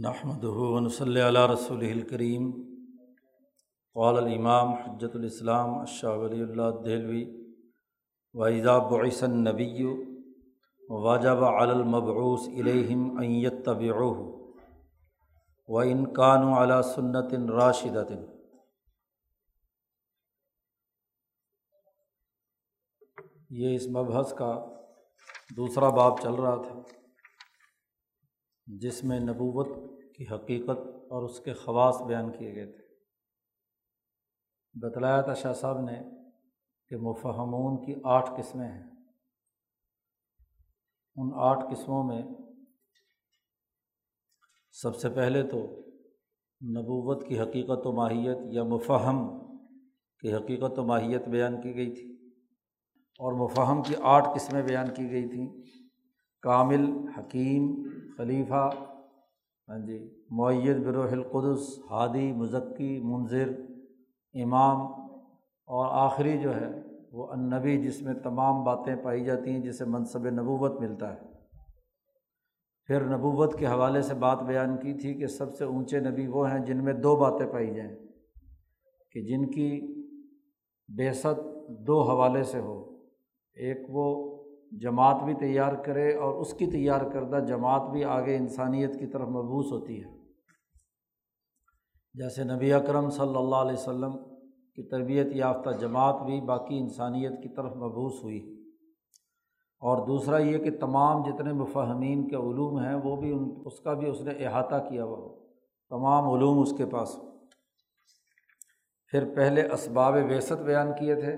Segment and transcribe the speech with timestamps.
[0.00, 0.44] نحمد
[0.92, 2.50] صلی اللہ رسول الکریم
[3.94, 7.24] قال الامام حجت الاسلام اشہ ولی اللہ دہلوی.
[8.34, 9.84] وحضہ بعثن نبی
[10.88, 14.02] واجب المبعوث علیہم ایت طبع
[15.68, 18.12] و انکان علی سنت راشدت
[23.50, 24.66] یہ اس مبحث کا
[25.56, 27.01] دوسرا باب چل رہا تھا۔
[28.80, 29.68] جس میں نبوت
[30.16, 32.82] کی حقیقت اور اس کے خواص بیان کیے گئے تھے۔
[34.80, 36.00] بتلایا تھا شاہ صاحب نے
[36.88, 38.90] کہ مفہمون کی آٹھ قسمیں ہیں۔
[41.16, 42.22] ان آٹھ قسموں میں
[44.72, 45.58] سب سے پہلے تو
[46.64, 49.38] نبوت کی حقیقت و ماہیت یا مفہم
[50.18, 52.30] کی حقیقت و ماہیت بیان کی گئی تھی
[52.94, 55.62] اور مفہم کی آٹھ قسمیں بیان کی گئی تھیں۔
[56.42, 58.70] کامل، حکیم خلیفہ
[59.68, 63.50] ہاں جی معیت بروح القدس، ہادی مذکی منظر
[64.34, 64.80] امام
[65.66, 66.68] اور آخری جو ہے
[67.12, 71.20] وہ النبی جس میں تمام باتیں پائی جاتی ہیں، جسے منصب نبوت ملتا ہے۔
[72.86, 76.50] پھر نبوت کے حوالے سے بات بیان کی تھی کہ سب سے اونچے نبی وہ
[76.50, 77.96] ہیں جن میں دو باتیں پائی جائیں۔
[79.12, 80.02] کہ جن کی
[80.96, 81.26] بیست
[81.68, 82.96] دو حوالے سے ہو،
[83.54, 84.31] ایک وہ
[84.80, 89.28] جماعت بھی تیار کرے اور اس کی تیار کردہ جماعت بھی آگے انسانیت کی طرف
[89.28, 90.22] مبوس ہوتی ہے۔
[92.14, 94.18] جیسے نبی اکرم صلی اللہ علیہ و
[94.74, 98.72] کی تربیت یافتہ جماعت بھی باقی انسانیت کی طرف مبوس ہوئی۔
[99.80, 103.92] اور دوسرا یہ کہ تمام جتنے مفہمین کے علوم ہیں وہ بھی ان، اس کا
[103.92, 105.38] بھی اس نے احاطہ کیا ہوا۔
[105.90, 107.16] تمام علوم اس کے پاس۔
[109.06, 111.36] پھر پہلے اسباب ویست بیان کیے تھے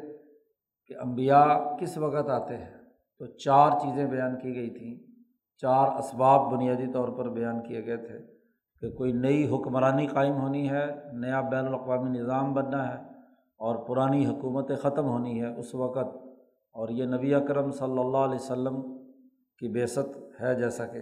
[0.87, 2.84] کہ امبیا کس وقت آتے ہیں۔
[3.19, 5.15] تو چار چیزیں بیان کی گئی تھیں۔
[5.57, 8.19] چار اسباب بنیادی طور پر بیان کیے گئے تھے
[8.81, 13.03] کہ کوئی نئی حکمرانی قائم ہونی ہے، نیا بین الاقوامی نظام بننا ہے
[13.59, 16.17] اور پرانی حکومتیں ختم ہونی ہے اس وقت۔
[16.73, 18.99] اور یہ نبی اکرم صلی اللہ علیہ و
[19.59, 19.99] کی بیست
[20.41, 20.99] ہے جیسا کہ۔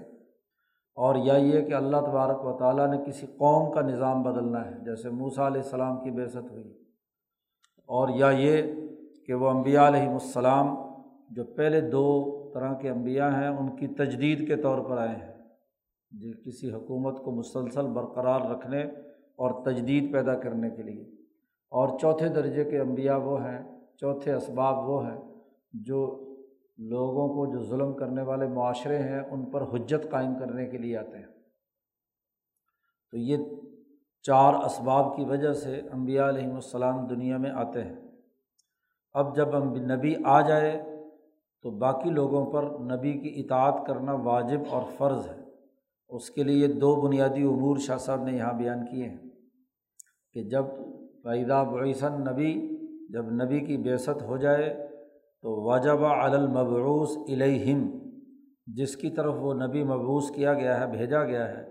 [0.95, 4.85] اور یا یہ کہ اللہ تبارک و تعالیٰ نے کسی قوم کا نظام بدلنا ہے،
[4.85, 6.79] جیسے موسیٰ علیہ السلام کی بیست ہوئی۔
[7.87, 8.63] اور یا یہ
[9.27, 10.92] کہ وہ امبیا علیہم السلام
[11.35, 15.33] جو پہلے دو طرح کے انبیاء ہیں، ان کی تجدید کے طور پر آئے ہیں۔
[16.11, 18.83] جو کسی حکومت کو مسلسل برقرار رکھنے
[19.37, 21.05] اور تجدید پیدا کرنے کے لیے۔
[21.71, 25.21] اور چوتھے درجے کے انبیاء وہ ہیں، چوتھے اسباب وہ ہیں
[25.73, 26.29] جو
[26.79, 30.99] لوگوں کو جو ظلم کرنے والے معاشرے ہیں، ان پر حجت قائم کرنے کے لیے
[30.99, 31.27] آتے ہیں۔
[33.11, 33.37] تو یہ
[34.23, 37.97] چار اسباب کی وجہ سے امبیا علیہم السلام دنیا میں آتے ہیں۔
[39.13, 40.92] اب جب نبی آ جائے
[41.63, 45.43] تو باقی لوگوں پر نبی کی اطاعت کرنا واجب اور فرض ہے۔
[46.09, 49.19] اس کے لیے دو بنیادی امور شاہ صاحب نے یہاں بیان کیے ہیں
[50.33, 50.65] کہ جب
[51.25, 52.79] پیدا بعیثن نبی
[53.11, 54.89] جب نبی کی بیست ہو جائے
[55.43, 57.99] تو واجب المبعوث الہم
[58.67, 61.65] جس کی طرف وہ نبی مبوس کیا گیا ہے، بھیجا گیا ہے،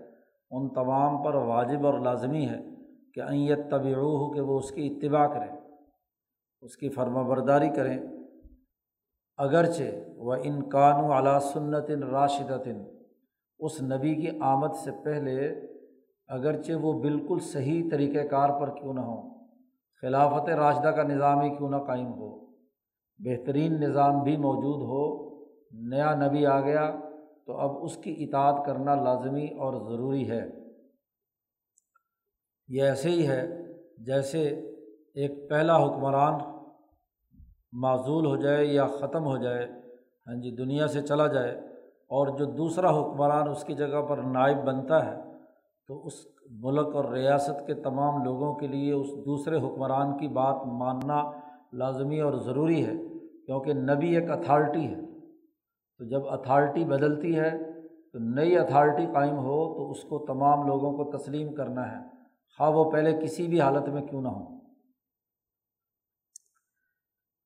[0.50, 2.60] ان تمام پر واجب اور لازمی ہے
[3.14, 3.94] کہ ایت طبی
[4.34, 5.56] کہ وہ اس کی اتباع کریں،
[6.60, 7.98] اس کی فرما برداری کریں۔
[9.38, 12.68] اگرچہ و انکان و علا سنت راشدت،
[13.58, 15.48] اس نبی کی آمد سے پہلے،
[16.26, 19.48] اگرچہ وہ بالکل صحیح طریقۂ کار پر کیوں نہ ہوں،
[20.02, 22.30] خلافت راشدہ کا نظام ہی کیوں نہ قائم ہو،
[23.18, 25.04] بہترین نظام بھی موجود ہو،
[25.88, 26.90] نیا نبی آ گیا،
[27.46, 30.42] تو اب اس کی اطاعت کرنا لازمی اور ضروری ہے۔
[32.68, 33.42] یہ ایسے ہی ہے
[33.98, 34.42] جیسے
[35.14, 36.51] ایک پہلا حکمران
[37.72, 39.66] معذول ہو جائے یا ختم ہو جائے
[40.26, 41.52] ہاں جی دنیا سے چلا جائے
[42.10, 45.22] اور جو دوسرا حکمران اس کی جگہ پر نائب بنتا ہے،
[45.88, 46.12] تو اس
[46.50, 51.30] ملک اور ریاست کے تمام لوگوں کے لیے اس دوسرے حکمران کی بات ماننا
[51.72, 52.92] لازمی اور ضروری ہے،
[53.46, 55.00] کیونکہ نبی ایک اتھارٹی ہے۔
[55.98, 57.50] تو جب اتھارٹی بدلتی ہے،
[58.12, 62.06] تو نئی اتھارٹی قائم ہو، تو اس کو تمام لوگوں کو تسلیم کرنا ہے۔
[62.58, 64.51] خواہ وہ پہلے کسی بھی حالت میں کیوں نہ ہوں۔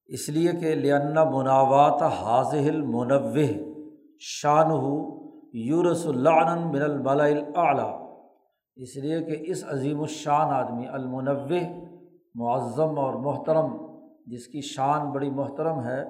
[0.08, 3.44] اس لیے کہ لنا مناوات حاضل منوع
[4.18, 4.94] شان ہو
[5.52, 7.24] یورس اللہ من الملا
[8.76, 11.58] اس لیے کہ اس عظیم الشان آدمی المنوع
[12.34, 13.76] معظم اور محترم،
[14.26, 16.00] جس کی شان بڑی محترم ہے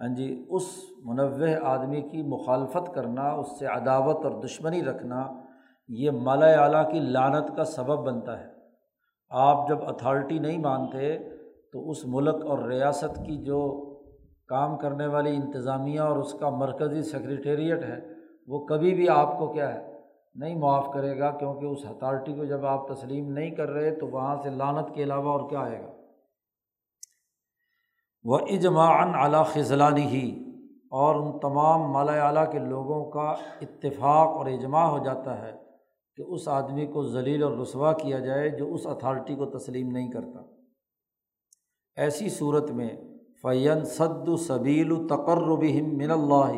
[0.00, 0.62] ہاں جی اس
[1.04, 5.26] منوع آدمی کی مخالفت کرنا، اس سے عداوت اور دشمنی رکھنا،
[5.88, 8.48] یہ مالا اعلیٰ کی لانت کا سبب بنتا ہے۔
[9.30, 11.18] آپ جب اتھارٹی نہیں مانتے
[11.72, 13.60] تو اس ملک اور ریاست کی جو
[14.48, 18.00] کام کرنے والی انتظامیہ اور اس کا مرکزی سیکریٹریٹ ہے،
[18.46, 19.92] وہ کبھی بھی آپ کو کیا ہے،
[20.34, 24.06] نہیں معاف کرے گا، کیونکہ اس اتھارٹی کو جب آپ تسلیم نہیں کر رہے تو
[24.06, 25.92] وہاں سے لانت کے علاوہ اور کیا آئے گا؟
[28.24, 30.44] وہ اجماعن اعلیٰ خزلانی ہی
[30.90, 35.52] اور ان تمام مالا اعلیٰ کے لوگوں کا اتفاق اور اجماع ہو جاتا ہے
[36.16, 40.10] کہ اس آدمی کو ذلیل اور رسوا کیا جائے جو اس اتھارٹی کو تسلیم نہیں
[40.10, 40.61] کرتا۔
[41.96, 42.88] ایسی صورت میں
[43.42, 46.52] فین صد و صبیل و تقربہم من اللہ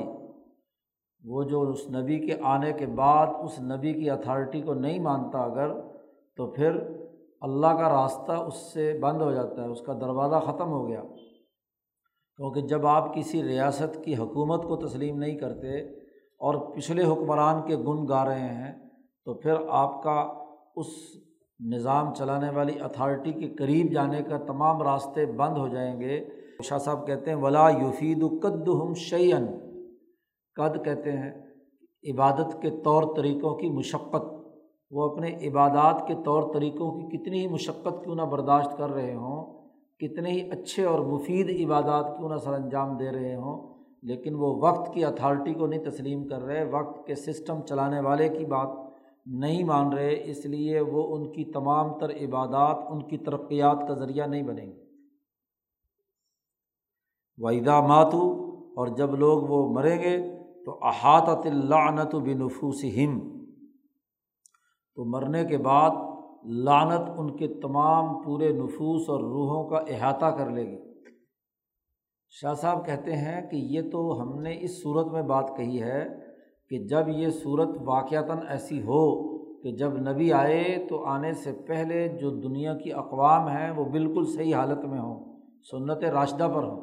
[1.25, 5.38] وہ جو اس نبی کے آنے کے بعد اس نبی کی اتھارٹی کو نہیں مانتا
[5.38, 5.81] اگر،
[6.36, 6.76] تو پھر
[7.40, 11.02] اللہ کا راستہ اس سے بند ہو جاتا ہے، اس کا دروازہ ختم ہو گیا۔
[12.38, 15.80] کیونکہ جب آپ کسی ریاست کی حکومت کو تسلیم نہیں کرتے
[16.40, 18.72] اور پچھلے حکمران کے گن گا رہے ہیں،
[19.25, 20.20] تو پھر آپ کا
[20.76, 20.87] اس
[21.60, 26.24] نظام چلانے والی اتھارٹی کے قریب جانے کا تمام راستے بند ہو جائیں گے۔
[26.62, 29.46] شاہ صاحب کہتے ہیں، ولا یفید و قد ہم شعین
[30.56, 31.32] قد کہتے ہیں،
[32.12, 34.34] عبادت کے طور طریقوں کی مشقت۔
[34.90, 39.14] وہ اپنے عبادات کے طور طریقوں کی کتنی ہی مشقت کیوں نہ برداشت کر رہے
[39.14, 39.68] ہوں،
[39.98, 44.54] کتنے ہی اچھے اور مفید عبادات کیوں نہ سر انجام دے رہے ہوں، لیکن وہ
[44.62, 48.94] وقت کی اتھارٹی کو نہیں تسلیم کر رہے۔ وقت کے سسٹم چلانے والے کی بات۔
[49.26, 53.94] نہیں مان رہے، اس لیے وہ ان کی تمام تر عبادات ان کی ترقیات کا
[53.94, 54.85] ذریعہ نہیں بنیں گے۔
[57.38, 63.44] وحیدہ ماتو اور جب لوگ وہ مریں گے، تو احاطت لعنت و بنفوس ہم
[64.94, 65.91] تو مرنے کے بعد
[66.44, 70.94] لعنت ان کے تمام پورے نفوس اور روحوں کا احاطہ کر لے گی۔
[72.29, 76.24] شاہ صاحب کہتے ہیں کہ یہ تو ہم نے اس صورت میں بات کہی ہے
[76.70, 79.02] کہ جب یہ صورت واقعتاً ایسی ہو
[79.62, 84.25] کہ جب نبی آئے تو آنے سے پہلے جو دنیا کی اقوام ہیں وہ بالکل
[84.25, 85.38] صحیح حالت میں ہوں،
[85.70, 86.81] سنت راشدہ پر ہوں۔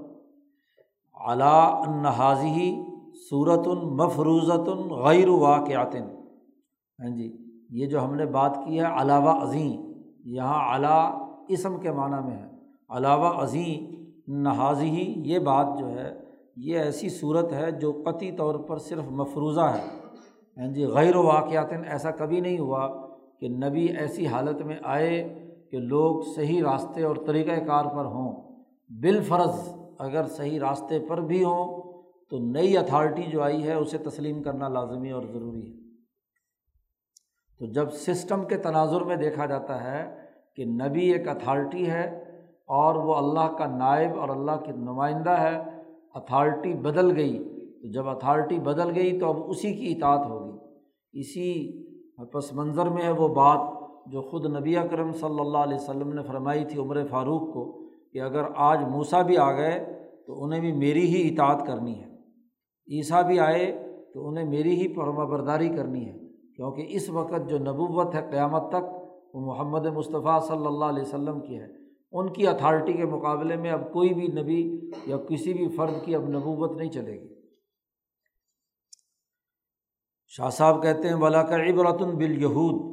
[1.28, 2.84] اعلیٰ النحاظی
[3.30, 6.04] صورت المفروضۃ غیر واقعاتن
[7.00, 7.38] ہاں جی
[7.70, 9.92] یہ جو ہم نے بات کی ہے علاوہ عظیم
[10.26, 12.48] یہاں اعلیٰ اسم کے معنیٰ میں ہے۔
[12.90, 13.90] علاوہ عظیم
[14.42, 16.10] نہاذی یہ بات جو ہے
[16.56, 19.88] یہ ایسی صورت ہے جو قطعی طور پر صرف مفروضہ ہے۔
[20.58, 23.08] ہاں جی غیر و واقعات ایسا کبھی نہیں ہوا
[23.40, 25.40] کہ نبی ایسی حالت میں آئے
[25.72, 28.56] کہ لوگ صحیح راستے اور طریقۂ کار پر ہوں۔
[28.90, 31.94] بالفرض اگر صحیح راستے پر بھی ہوں
[32.30, 35.82] تو نئی اتھارٹی جو آئی ہے اسے تسلیم کرنا لازمی اور ضروری ہے۔
[37.60, 40.16] تو جب سسٹم کے تناظر میں دیکھا جاتا ہے
[40.56, 42.24] کہ نبی ایک اتھارٹی ہے
[42.68, 45.71] اور وہ اللہ کا نائب اور اللہ کی نمائندہ ہے
[46.16, 47.38] اتھارٹی بدل گئی،
[47.82, 50.58] تو جب اتھارٹی بدل گئی تو اب اسی کی اطاعت ہوگی۔
[51.14, 51.82] اسی
[52.34, 53.60] پس منظر میں ہے وہ بات
[54.12, 58.22] جو خود نبی اکرم صلی اللہ علیہ وسلم نے فرمائی تھی عمر فاروق کو کہ
[58.22, 59.80] اگر آج موسا بھی آ گئے
[60.28, 62.10] تو انہیں بھی میری ہی اطاعت کرنی ہے۔
[62.88, 63.66] عیسیٰ بھی آئے
[64.14, 66.18] تو انہیں میری ہی فرما برداری کرنی ہے،
[66.56, 68.84] کیونکہ اس وقت جو نبوت ہے قیامت تک
[69.34, 71.81] وہ محمد مصطفیٰ صلی اللہ علیہ وسلم کی ہے۔
[72.12, 76.16] ان کی اتھارٹی کے مقابلے میں اب کوئی بھی نبی یا کسی بھی فرد کی
[76.16, 77.42] اب نبوت نہیں چلے گی۔
[80.28, 82.92] شاہ صاحب کہتے ہیں، ولا کا عبرت بال یہود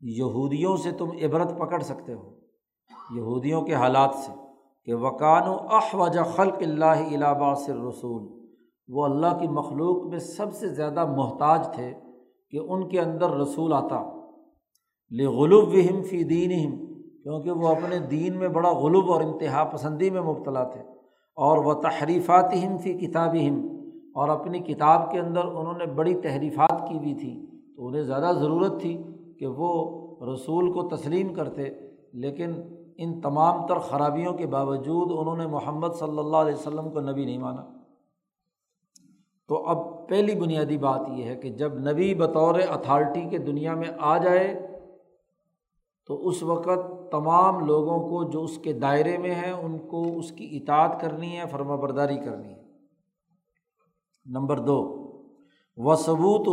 [0.00, 2.34] یہودیوں سے تم عبرت پکڑ سکتے ہو،
[3.16, 4.32] یہودیوں کے حالات سے
[4.84, 8.22] کہ وکان و احوج خلق اللہ الاباصر رسول
[8.88, 11.94] وہ اللہ کی مخلوق میں سب سے زیادہ محتاج تھے
[12.50, 14.02] کہ ان کے اندر رسول آتا۔
[15.10, 16.83] لغلوب وہم فی دین
[17.24, 20.80] کیونکہ وہ اپنے دین میں بڑا غلوب اور انتہا پسندی میں مبتلا تھے
[21.36, 23.66] اور وہ تحریفات ہم فی کتاب ہم
[24.14, 28.32] اور اپنی کتاب کے اندر انہوں نے بڑی تحریفات کی بھی تھی تو انہیں زیادہ
[28.38, 29.02] ضرورت تھی
[29.38, 29.70] کہ وہ
[30.34, 31.70] رسول کو تسلیم کرتے
[32.12, 32.52] لیکن
[32.96, 37.24] ان تمام تر خرابیوں کے باوجود انہوں نے محمد صلی اللہ علیہ وسلم کو نبی
[37.24, 37.64] نہیں مانا۔
[39.48, 43.88] تو اب پہلی بنیادی بات یہ ہے کہ جب نبی بطور اتھارٹی کے دنیا میں
[43.98, 44.68] آ جائے
[46.06, 50.32] تو اس وقت تمام لوگوں کو جو اس کے دائرے میں ہیں، ان کو اس
[50.32, 52.62] کی اطاعت کرنی ہے، فرما برداری کرنی ہے۔
[54.26, 54.78] نمبر دو
[55.78, 56.48] و ثبوت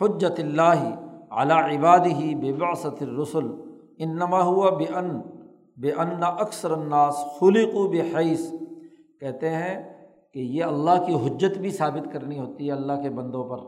[0.00, 0.84] حجت اللہ
[1.30, 3.50] اعلیٰ عباد ہی بے باست رسول
[3.98, 5.10] ان نما ہوا بے ان
[5.76, 8.50] بے ان اکثر الناس خلق و بے حیث
[9.20, 9.76] کہتے ہیں
[10.34, 13.64] کہ یہ اللہ کی حجت بھی ثابت کرنی ہوتی ہے اللہ کے بندوں پر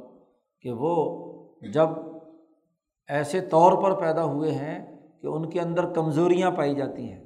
[0.64, 0.94] کہ وہ
[1.72, 1.88] جب
[3.08, 4.78] ایسے طور پر پیدا ہوئے ہیں
[5.22, 7.20] کہ ان کے اندر کمزوریاں پائی جاتی ہیں۔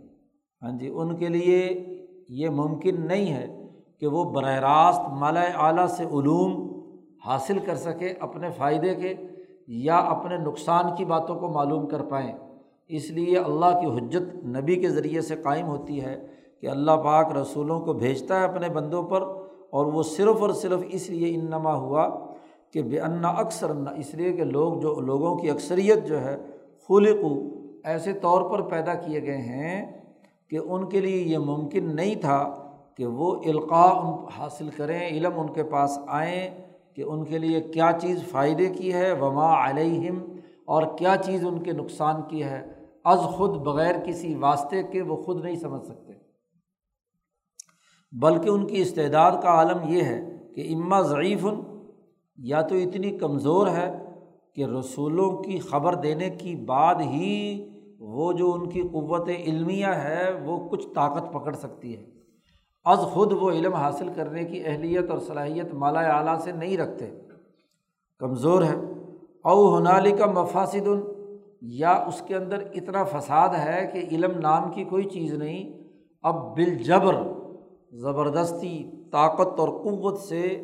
[0.63, 1.85] ہاں جی ان کے لیے
[2.29, 3.67] یہ ممکن نہیں ہے
[4.01, 6.81] کہ وہ براہ راست مالا اعلیٰ سے علوم
[7.27, 9.15] حاصل کر سکے اپنے فائدے کے
[9.67, 12.33] یا اپنے نقصان کی باتوں کو معلوم کر پائیں۔
[12.89, 16.27] اس لیے اللہ کی حجت نبی کے ذریعے سے قائم ہوتی ہے
[16.61, 19.23] کہ اللہ پاک رسولوں کو بھیجتا ہے اپنے بندوں پر
[19.71, 22.09] اور وہ صرف اور صرف اس لیے انما ہوا
[22.73, 26.37] کہ بے انا اکثر، اس لیے کہ لوگ جو، لوگوں کی اکثریت جو ہے
[26.89, 27.52] خلق
[27.85, 30.01] ایسے طور پر پیدا کیے گئے ہیں
[30.51, 32.55] کہ ان کے لیے یہ ممکن نہیں تھا
[32.97, 36.51] کہ وہ القاع حاصل کریں، علم ان کے پاس آئیں
[36.95, 40.23] کہ ان کے لیے کیا چیز فائدے کی ہے، وما علیہم
[40.67, 42.73] اور کیا چیز ان کے نقصان کی ہے۔
[43.05, 46.13] از خود بغیر کسی واسطے کے وہ خود نہیں سمجھ سکتے۔
[48.13, 50.21] بلکہ ان کی استعداد کا عالم یہ ہے
[50.55, 51.47] کہ اما ضعیف
[52.37, 54.05] یا تو اتنی کمزور ہے
[54.55, 57.69] کہ رسولوں کی خبر دینے کی بعد ہی
[58.05, 62.05] وہ جو ان کی قوت علمیہ ہے، وہ کچھ طاقت پکڑ سکتی ہے۔
[62.85, 67.11] از خود وہ علم حاصل کرنے کی اہلیت اور صلاحیت مالا اعلیٰ سے نہیں رکھتے۔
[68.19, 68.75] کمزور ہے۔
[69.45, 70.89] او ہنالی کا مفاصد
[71.61, 75.83] یا اس کے اندر اتنا فساد ہے کہ علم نام کی کوئی چیز نہیں۔
[76.23, 77.17] اب بالجبر،
[77.93, 80.61] زبردستی، طاقت اور قوت سے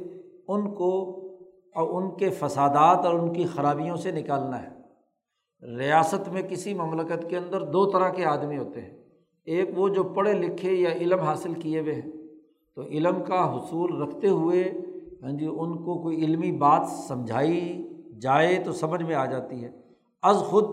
[0.49, 1.21] ان کو
[1.75, 4.77] اور ان کے فسادات اور ان کی خرابیوں سے نکالنا ہے۔
[5.62, 8.97] ریاست میں کسی مملکت کے اندر دو طرح کے آدمی ہوتے ہیں۔
[9.45, 12.12] ایک وہ جو پڑھے لکھے یا علم حاصل کیے ہوئے ہیں۔
[12.75, 14.73] تو علم کا حصول رکھتے ہوئے
[15.23, 17.88] ہاں جی ان کو کوئی علمی بات سمجھائی
[18.23, 19.71] جائے تو سمجھ میں آ جاتی ہے۔
[20.23, 20.65] از خود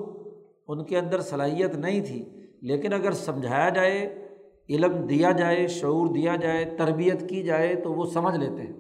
[0.67, 2.25] ان کے اندر صلاحیت نہیں تھی،
[2.61, 4.27] لیکن اگر سمجھایا جائے،
[4.69, 8.73] علم دیا جائے، شعور دیا جائے، تربیت کی جائے تو وہ سمجھ لیتے ہیں۔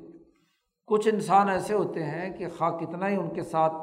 [0.87, 3.73] کچھ انسان ایسے ہوتے ہیں کہ خواہ کتنا ہی ان کے ساتھ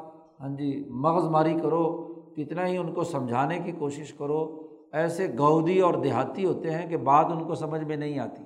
[0.43, 5.79] ہاں جی مغز ماری کرو، کتنا ہی ان کو سمجھانے کی کوشش کرو، ایسے گودی
[5.79, 8.43] اور دیہاتی ہوتے ہیں کہ بات ان کو سمجھ میں نہیں آتی۔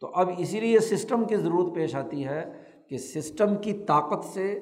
[0.00, 2.52] تو اب اسی لیے سسٹم کی ضرورت پیش آتی ہے
[2.88, 4.52] کہ سسٹم کی طاقت سے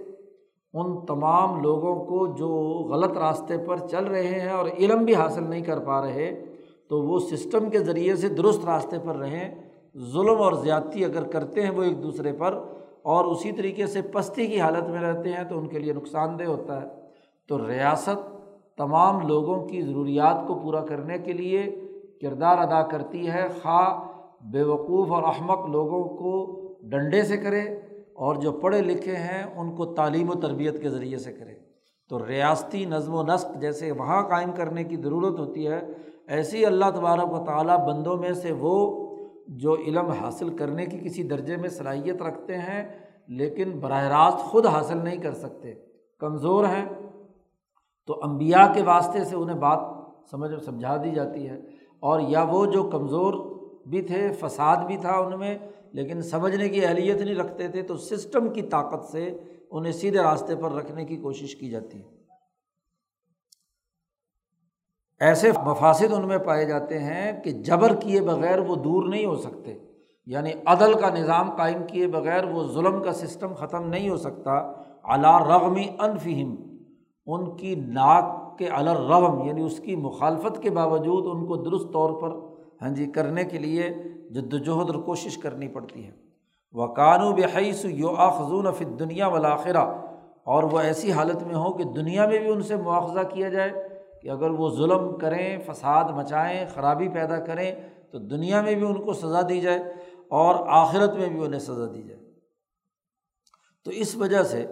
[0.73, 2.49] ان تمام لوگوں کو جو
[2.90, 6.45] غلط راستے پر چل رہے ہیں اور علم بھی حاصل نہیں کر پا رہے،
[6.88, 9.55] تو وہ سسٹم کے ذریعے سے درست راستے پر رہیں۔
[9.99, 12.64] ظلم اور زیادتی اگر کرتے ہیں وہ ایک دوسرے پر
[13.02, 16.38] اور اسی طریقے سے پستی کی حالت میں رہتے ہیں تو ان کے لیے نقصان
[16.38, 16.87] دہ ہوتا ہے۔
[17.49, 18.40] تو ریاست
[18.76, 21.80] تمام لوگوں کی ضروریات کو پورا کرنے کے لیے
[22.21, 24.07] کردار ادا کرتی ہے۔ خواہ
[24.40, 27.61] بیوقوف اور احمق لوگوں کو ڈنڈے سے کرے
[28.14, 31.54] اور جو پڑھے لکھے ہیں ان کو تعلیم و تربیت کے ذریعے سے کرے۔
[32.09, 35.80] تو ریاستی نظم و نسق جیسے وہاں قائم کرنے کی ضرورت ہوتی ہے،
[36.26, 39.10] ایسی اللہ تبارک و تعالیٰ بندوں میں سے وہ
[39.50, 44.66] جو علم حاصل کرنے کی کسی درجے میں صلاحیت رکھتے ہیں، لیکن براہ راست خود
[44.66, 45.75] حاصل نہیں کر سکتے۔
[46.19, 46.88] کمزور ہیں۔
[48.07, 49.80] تو امبیا کے واسطے سے انہیں بات
[50.30, 51.57] سمجھ سمجھا دی جاتی ہے۔
[52.00, 53.35] اور یا وہ جو کمزور
[53.87, 55.59] بھی تھے، فساد بھی تھا ان میں،
[55.92, 59.38] لیکن سمجھنے کی اہلیت نہیں رکھتے تھے، تو سسٹم کی طاقت سے
[59.71, 62.20] انہیں سیدھے راستے پر رکھنے کی کوشش کی جاتی ہے۔
[65.21, 69.37] ایسے مفاصد ان میں پائے جاتے ہیں کہ جبر کیے بغیر وہ دور نہیں ہو
[69.37, 69.75] سکتے۔
[70.27, 74.73] یعنی عدل کا نظام قائم کیے بغیر وہ ظلم کا سسٹم ختم نہیں ہو سکتا۔
[75.05, 76.55] علا رغمی انفہم
[77.27, 82.11] ان کی ناک کے الرغم یعنی اس کی مخالفت کے باوجود ان کو درست طور
[82.23, 82.31] پر
[82.83, 83.91] ہاں جی کرنے کے لیے
[84.31, 86.11] جد وجہد اور کوشش کرنی پڑتی ہے۔
[86.73, 89.85] وہ قانو بحیث یو آخذون فی دنیا ولاخرہ
[90.45, 93.90] اور وہ ایسی حالت میں ہو کہ دنیا میں بھی ان سے مواخذہ کیا جائے۔
[94.23, 97.73] کہ اگر وہ ظلم کریں، فساد مچائیں، خرابی پیدا کریں،
[98.12, 99.79] تو دنیا میں بھی ان کو سزا دی جائے
[100.29, 102.21] اور آخرت میں بھی انہیں سزا دی جائے۔
[103.85, 104.67] تو اس وجہ سے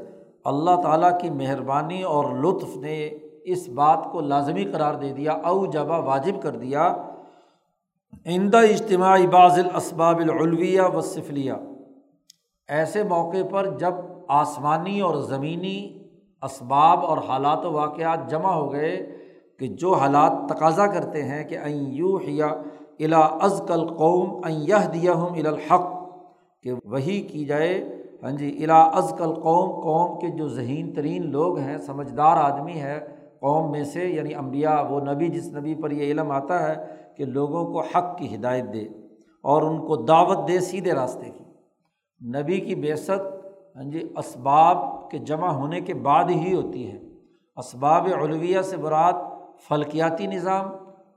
[0.45, 3.11] اللہ تعالیٰ کی مہربانی اور لطف نے
[3.45, 6.97] اس بات کو لازمی قرار دے دیا، او جبا واجب کر دیا۔
[8.27, 11.53] آئندہ اجتماعی بعض الاسباب العلویہ و صفلیہ
[12.69, 13.95] ایسے موقع پر جب
[14.29, 16.05] آسمانی اور زمینی
[16.43, 19.18] اسباب اور حالات و واقعات جمع ہو گئے
[19.61, 22.47] کہ جو حالات تقاضا کرتے ہیں کہ این یو یا
[22.99, 25.87] الا از کل قوم این یہ دیا ہوں الحق،
[26.65, 27.73] کہ وہی کی جائے
[28.23, 32.81] ہاں جی الا از کل قوم قوم کے جو ذہین ترین لوگ ہیں، سمجھدار آدمی
[32.81, 32.99] ہے
[33.41, 36.75] قوم میں سے یعنی امبیا وہ نبی، جس نبی پر یہ علم آتا ہے
[37.17, 38.85] کہ لوگوں کو حق کی ہدایت دے
[39.45, 41.45] اور ان کو دعوت دے سیدھے راستے کی۔
[42.21, 46.99] نبی کی بیست ہاں جی اسباب کے جمع ہونے کے بعد ہی ہوتی ہے۔
[47.57, 49.17] اسباب علویہ سے برات
[49.69, 50.65] فلکیاتی نظام،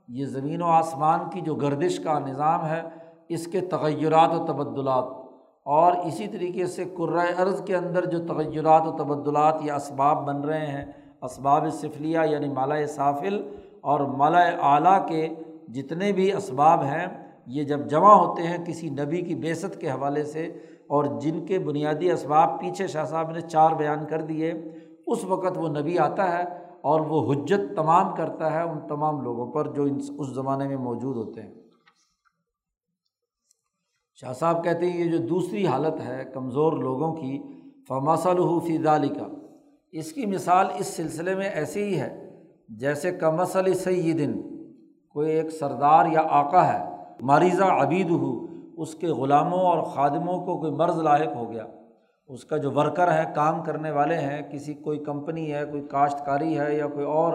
[0.08, 2.82] یہ زمین و آسمان کی جو گردش کا نظام ہے،
[3.28, 5.04] اس کے تغیرات و تبدلات۔
[5.64, 10.40] اور اسی طریقے سے قرۂۂ ارض کے اندر جو تغیرات و تبدلات یا اسباب بن
[10.40, 10.84] رہے ہیں،
[11.22, 13.42] اسباب صفلیہ یعنی مالا صافل
[13.80, 15.28] اور مالا اعلیٰ کے
[15.68, 17.06] جتنے بھی اسباب ہیں،
[17.46, 20.46] یہ جب جمع ہوتے ہیں کسی نبی کی بیست کے حوالے سے
[20.86, 24.52] اور جن کے بنیادی اسباب پیچھے شاہ صاحب نے چار بیان کر دیے،
[25.06, 26.44] اس وقت وہ نبی آتا ہے
[26.82, 29.82] اور وہ حجت تمام کرتا ہے ان تمام لوگوں پر جو
[30.18, 31.54] اس زمانے میں موجود ہوتے ہیں۔
[34.14, 37.42] شاہ صاحب کہتے ہیں یہ جو دوسری حالت ہے کمزور لوگوں کی
[37.88, 38.36] فمسل
[38.66, 39.26] فی دالی کا
[39.92, 44.32] اس کی مثال اس سلسلے میں ایسی ہی ہے، جیسے کمسل سیدن
[45.08, 46.84] کوئی ایک سردار یا آقا ہے،
[47.20, 48.46] مریضہ عبید ہو
[48.76, 51.66] اس کے غلاموں اور خادموں کو کوئی مرض لاحق ہو گیا۔
[52.32, 56.58] اس کا جو ورکر ہے، کام کرنے والے ہیں، کسی کوئی کمپنی ہے، کوئی کاشتکاری
[56.58, 57.32] ہے یا کوئی اور،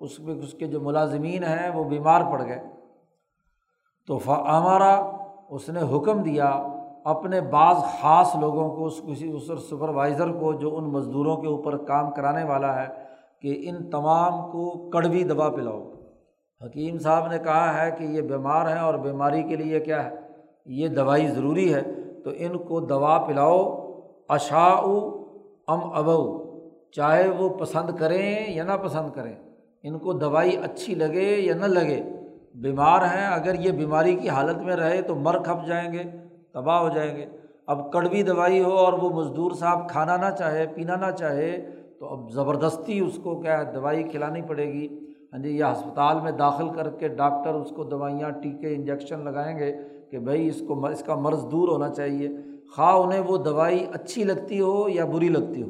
[0.00, 2.62] اس میں اس کے جو ملازمین ہیں وہ بیمار پڑ گئے۔
[4.06, 5.10] تو ہمارا
[5.50, 6.62] اس نے حکم دیا
[7.04, 11.76] اپنے بعض خاص لوگوں کو، اس کسی، اس سپروائزر کو جو ان مزدوروں کے اوپر
[11.76, 12.86] کام کرانے والا ہے،
[13.42, 15.92] کہ ان تمام کو کڑوی دوا پلاؤ۔
[16.64, 20.10] حکیم صاحب نے کہا ہے کہ یہ بیمار ہیں اور بیماری کے لیے کیا ہے؟
[20.66, 21.82] یہ دوائی ضروری ہے،
[22.24, 23.79] تو ان کو دوا پلاؤ۔
[24.30, 24.80] اشاء
[25.68, 26.20] ام ابو
[26.92, 29.34] چاہے وہ پسند کریں یا نہ پسند کریں،
[29.82, 32.00] ان کو دوائی اچھی لگے یا نہ لگے،
[32.54, 36.02] بیمار ہیں، اگر یہ بیماری کی حالت میں رہے تو مر کھپ جائیں گے،
[36.52, 37.26] تباہ ہو جائیں گے۔
[37.66, 42.06] اب کڑوی دوائی ہو اور وہ مزدور صاحب کھانا نہ چاہے، پینا نہ چاہے، تو
[42.06, 44.88] اب زبردستی اس کو کیا ہے، دوائی کھلانی پڑے گی۔
[45.32, 49.58] ہاں جی یا ہسپتال میں داخل کر کے ڈاکٹر اس کو دوائیاں، ٹیکے، انجیکشن لگائیں
[49.58, 49.72] گے
[50.10, 52.28] کہ بھائی اس کو اس کا مرض دور ہونا چاہیے۔
[52.76, 55.68] خواہ انہیں وہ دوائی اچھی لگتی ہو یا بری لگتی ہو۔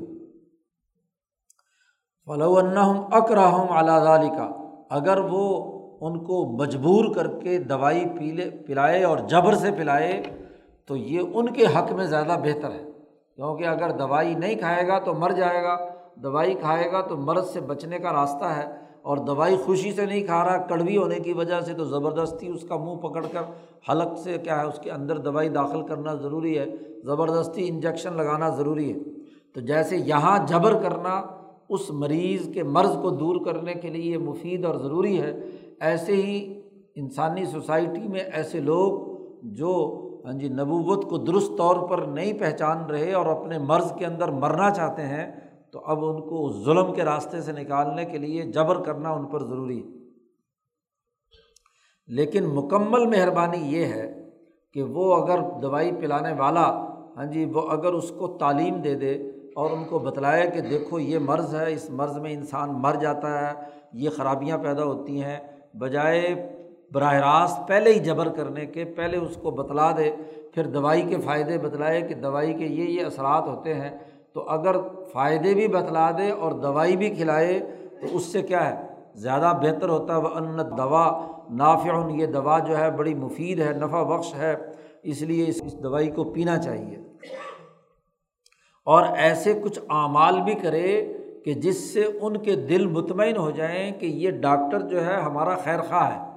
[2.26, 2.58] فلو
[3.12, 4.50] اکراہم اعلیٰ کا
[4.90, 10.22] اگر وہ ان کو مجبور کر کے دوائی پیلے، پلائے اور جبر سے پلائے،
[10.86, 12.84] تو یہ ان کے حق میں زیادہ بہتر ہے۔
[13.36, 15.76] کیونکہ اگر دوائی نہیں کھائے گا تو مر جائے گا،
[16.14, 20.26] دوائی کھائے گا تو مرض سے بچنے کا راستہ ہے۔ اور دوائی خوشی سے نہیں
[20.26, 23.42] کھا رہا، کڑوی ہونے کی وجہ سے تو زبردستی اس کا منہ پکڑ کر
[23.90, 26.66] حلق سے کیا ہے، اس کے اندر دوائی داخل کرنا ضروری ہے،
[27.04, 28.98] زبردستی انجیکشن لگانا ضروری ہے۔
[29.52, 31.22] تو جیسے یہاں جبر کرنا
[31.68, 35.32] اس مریض کے مرض کو دور کرنے کے لیے مفید اور ضروری ہے،
[35.80, 36.60] ایسے ہی
[36.94, 39.00] انسانی سوسائٹی میں ایسے لوگ
[39.42, 39.72] جو
[40.24, 44.28] ہاں جی نبوت کو درست طور پر نہیں پہچان رہے اور اپنے مرض کے اندر
[44.28, 45.26] مرنا چاہتے ہیں
[45.72, 49.44] تو اب ان کو ظلم کے راستے سے نکالنے کے لیے جبر کرنا ان پر
[49.44, 49.98] ضروری ہے۔
[52.08, 54.30] لیکن مکمل مہربانی یہ ہے
[54.72, 56.64] کہ وہ اگر دوائی پلانے والا
[57.16, 59.12] ہاں جی وہ اگر اس کو تعلیم دے دے
[59.56, 63.30] اور ان کو بتلائے کہ دیکھو یہ مرض ہے، اس مرض میں انسان مر جاتا
[63.40, 63.54] ہے،
[63.92, 65.38] یہ خرابیاں پیدا ہوتی ہیں،
[65.74, 66.34] بجائے
[66.92, 70.10] براہ راست پہلے ہی جبر کرنے کے، پہلے اس کو بتلا دے،
[70.54, 73.98] پھر دوائی کے فائدے بتلائے کہ دوائی کے یہ یہ اثرات ہوتے ہیں
[74.32, 74.76] تو اگر
[75.12, 77.60] فائدے بھی بتلا دے اور دوائی بھی کھلائے
[78.00, 82.58] تو اس سے کیا ہے؟ زیادہ بہتر ہوتا ہے وہ ان دوا نافع، یہ دوا
[82.58, 84.56] جو ہے بڑی مفید ہے، نفع بخش ہے،
[85.02, 86.96] اس لیے اس دوائی کو پینا چاہیے۔
[88.84, 91.12] اور ایسے کچھ اعمال بھی کرے
[91.44, 95.54] کہ جس سے ان کے دل مطمئن ہو جائیں کہ یہ ڈاکٹر جو ہے ہمارا
[95.54, 96.30] خیر خواہ ہے۔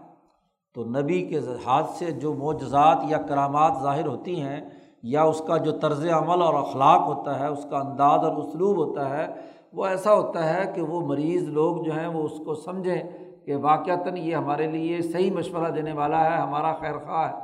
[0.73, 4.61] تو نبی کے ہاتھ سے جو معجزات یا کرامات ظاہر ہوتی ہیں
[5.03, 8.77] یا اس کا جو طرز عمل اور اخلاق ہوتا ہے، اس کا انداز اور اسلوب
[8.77, 9.27] ہوتا ہے،
[9.73, 13.03] وہ ایسا ہوتا ہے کہ وہ مریض لوگ جو ہیں وہ اس کو سمجھیں
[13.45, 17.41] کہ واقعتاً یہ ہمارے لیے صحیح مشورہ دینے والا ہے، ہمارا خیر خواہ ہے۔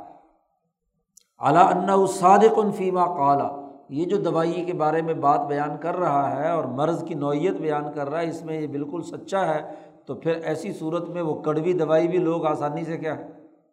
[1.40, 3.48] اعلیٰ ان صادق الفیمہ قالا،
[3.88, 7.54] یہ جو دوائی کے بارے میں بات بیان کر رہا ہے اور مرض کی نوعیت
[7.54, 9.74] بیان کر رہا ہے، اس میں یہ بالکل سچا ہے،
[10.06, 13.14] تو پھر ایسی صورت میں وہ کڑوی دوائی بھی لوگ آسانی سے کیا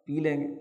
[0.04, 0.54] پی لیں گے۔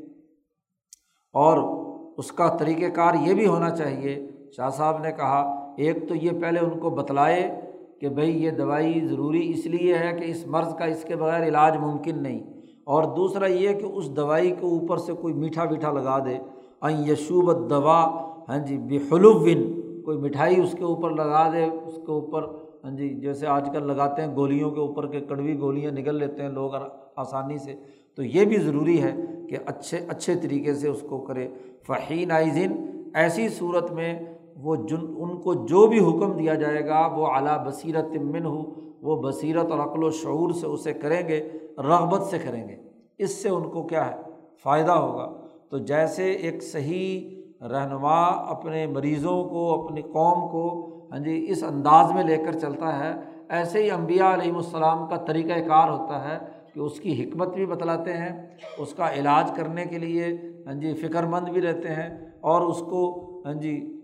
[1.34, 1.87] اور
[2.18, 4.28] اس کا طریقۂ کار یہ بھی ہونا چاہیے۔
[4.58, 7.62] شاہ صاحب نے کہا، ایک تو یہ پہلے ان کو بتلائے
[8.02, 11.48] کہ بھائی یہ دوائی ضروری اس لیے ہے کہ اس مرض کا اس کے بغیر
[11.48, 12.40] علاج ممکن نہیں۔
[12.84, 16.38] اور دوسرا یہ کہ اس دوائی کو اوپر سے کوئی میٹھا میٹھا لگا دے۔
[16.82, 18.04] این یشوبت دوا
[18.50, 22.44] ہاں جی بحلوبن کوئی مٹھائی اس کے اوپر لگا دے، اس کے اوپر
[22.84, 26.42] ہاں جی جیسے آج کل لگاتے ہیں گولیوں کے اوپر کے کڑوی گولیاں نگل لیتے
[26.42, 26.72] ہیں لوگ
[27.16, 27.74] آسانی سے۔
[28.16, 29.16] تو یہ بھی ضروری ہے۔
[29.50, 31.48] کہ اچھے اچھے طریقے سے اس کو کرے۔
[31.88, 34.20] فہین آئزن ایسی صورت میں
[34.56, 38.64] وہ جن، ان کو جو بھی حکم دیا جائے گا، وہ اعلیٰ بصیرت من ہو
[39.02, 42.76] وہ بصیرت اور عقل و شعور سے اسے کریں گے، رغبت سے کریں گے۔
[43.18, 44.16] اس سے ان کو کیا ہے؟
[44.64, 45.34] فائدہ ہوگا۔
[45.70, 47.30] تو جیسے ایک صحیح
[47.62, 53.00] رہنما اپنے مریضوں کو، اپنی قوم کو ہاں جی اس انداز میں لے کر چلتا
[53.00, 56.38] ہے، ایسے ہی امبیا علیہم السلام کا طریقۂ کار ہوتا ہے۔
[56.78, 60.26] کہ اس کی حکمت بھی بتلاتے ہیں، اس کا علاج کرنے کے لیے
[60.66, 62.10] ہاں جی فکر مند بھی رہتے ہیں
[62.42, 63.02] اور اس کو
[63.46, 64.02] ہاں جی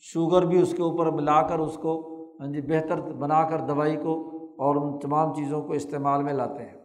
[0.00, 3.96] شوگر بھی اس کے اوپر ملا کر اس کو ہاں جی بہتر بنا کر دوائی
[3.96, 4.14] کو
[4.58, 6.78] اور ان تمام چیزوں کو استعمال میں لاتے ہیں۔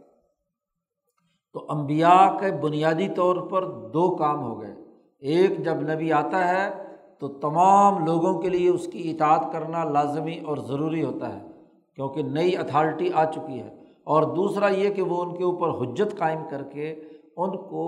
[1.54, 4.76] تو امبیا کے بنیادی طور پر دو کام ہو گئے۔
[5.20, 6.84] ایک، جب نبی آتا ہے
[7.20, 11.48] تو تمام لوگوں کے لیے اس کی اطاعت کرنا لازمی اور ضروری ہوتا ہے،
[11.96, 16.18] کیونکہ نئی اتھارٹی آ چکی ہے۔ اور دوسرا یہ کہ وہ ان کے اوپر حجت
[16.18, 16.96] قائم کر کے
[17.38, 17.88] ان کو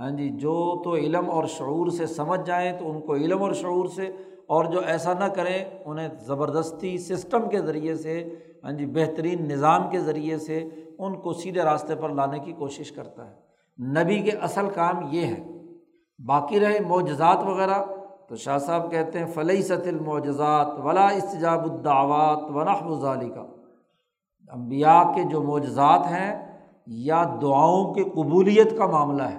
[0.00, 3.52] ہاں جی جو تو علم اور شعور سے سمجھ جائیں تو ان کو علم اور
[3.52, 4.10] شعور سے،
[4.46, 8.22] اور جو ایسا نہ کریں انہیں زبردستی سسٹم کے ذریعے سے
[8.64, 10.68] ہاں جی بہترین نظام کے ذریعے سے
[10.98, 13.34] ان کو سیدھے راستے پر لانے کی کوشش کرتا ہے۔
[13.78, 15.42] نبی کے اصل کام یہ ہے۔
[16.18, 17.84] باقی رہے معجزات وغیرہ،
[18.28, 23.44] تو شاہ صاحب کہتے ہیں فلئی ست المعجزات ولا استجاب الدعوات و ظالی کا
[24.48, 29.38] امبیا کے جو معجزات ہیں یا دعاؤں کی قبولیت کا معاملہ ہے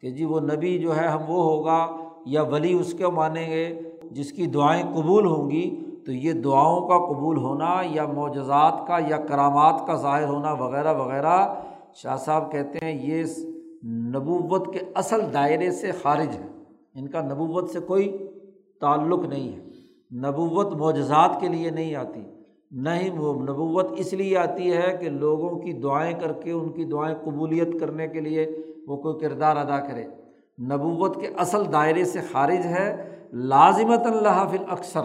[0.00, 1.86] کہ جی وہ نبی جو ہے ہم وہ ہوگا
[2.26, 6.88] یا ولی اس کے مانیں گے، جس کی دعائیں قبول ہوں گی، تو یہ دعاؤں
[6.88, 11.54] کا قبول ہونا یا معجزات کا یا کرامات کا ظاہر ہونا وغیرہ وغیرہ،
[11.94, 13.24] شاہ صاحب کہتے ہیں یہ
[13.86, 16.46] نبوت کے اصل دائرے سے خارج ہے۔
[16.94, 18.18] ان کا نبوت سے کوئی
[18.80, 19.66] تعلق نہیں ہے۔
[20.16, 22.20] نبوت معجزات کے لیے نہیں آتی۔
[22.70, 26.72] نہ ہی وہ نبوت اس لیے آتی ہے کہ لوگوں کی دعائیں کر کے، ان
[26.72, 30.04] کی دعائیں قبولیت کرنے کے لیے وہ کوئی کردار ادا کرے۔
[30.60, 35.00] نبوت کے اصل دائرے سے خارج ہے لازمت اللہ فل اکثر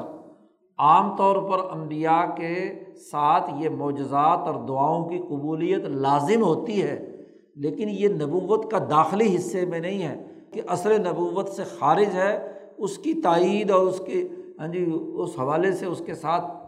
[0.77, 7.15] عام طور پر امبیا کے ساتھ یہ معجزات اور دعاؤں کی قبولیت لازم ہوتی ہے،
[7.55, 12.51] لیکن یہ نبوت کا داخلی حصے میں نہیں ہے۔ کہ عصر نبوت سے خارج ہے،
[12.77, 14.27] اس کی تائید اور اس کے
[14.59, 16.64] ہاں جی اس حوالے سے اس کے ساتھ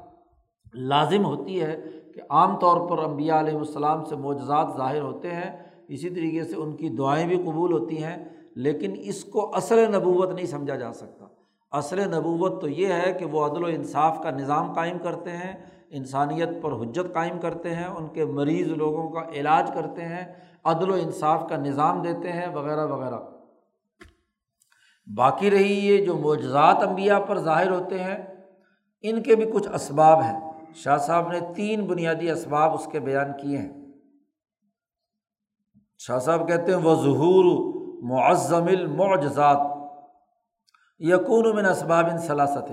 [0.73, 1.81] لازم ہوتی ہے
[2.15, 6.55] کہ عام طور پر امبیا علیہ السلام سے معجزات ظاہر ہوتے ہیں، اسی طریقے سے
[6.55, 8.17] ان کی دعائیں بھی قبول ہوتی ہیں،
[8.55, 11.25] لیکن اس کو اصل نبوت نہیں سمجھا جا سکتا۔
[11.71, 15.65] اصل نبوت تو یہ ہے کہ وہ عدل و انصاف کا نظام قائم کرتے ہیں،
[15.89, 20.91] انسانیت پر حجت قائم کرتے ہیں، ان کے مریض لوگوں کا علاج کرتے ہیں، عدل
[20.91, 23.19] و انصاف کا نظام دیتے ہیں، وغیرہ وغیرہ۔
[25.15, 28.17] باقی رہی یہ جو معجزات انبیاء پر ظاہر ہوتے ہیں،
[29.01, 33.31] ان کے بھی کچھ اسباب ہیں۔ شاہ صاحب نے تین بنیادی اسباب اس کے بیان
[33.41, 33.85] کیے ہیں۔
[35.97, 39.57] شاہ صاحب کہتے ہیں وہ ظہور معظم المعجزات۔
[40.99, 42.71] یقون من اسباب ثلاثت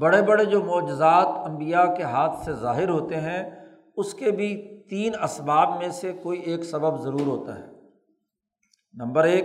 [0.00, 3.50] بڑے بڑے جو معجزات امبیا کے ہاتھ سے ظاہر ہوتے ہیں،
[3.96, 7.66] اس کے بھی تین اسباب میں سے کوئی ایک سبب ضرور ہوتا ہے۔
[8.94, 9.44] نمبر ایک،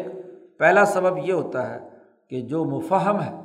[0.60, 1.89] پہلا سبب یہ ہوتا ہے
[2.30, 3.36] کہ جو مفہم ہے،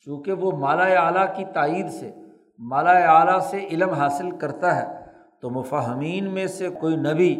[0.00, 2.12] چونکہ وہ مالا اعلیٰ کی تائید سے
[2.60, 4.84] مالا اعلیٰ سے علم حاصل کرتا ہے
[5.40, 7.34] تو مفہمین میں سے کوئی نبی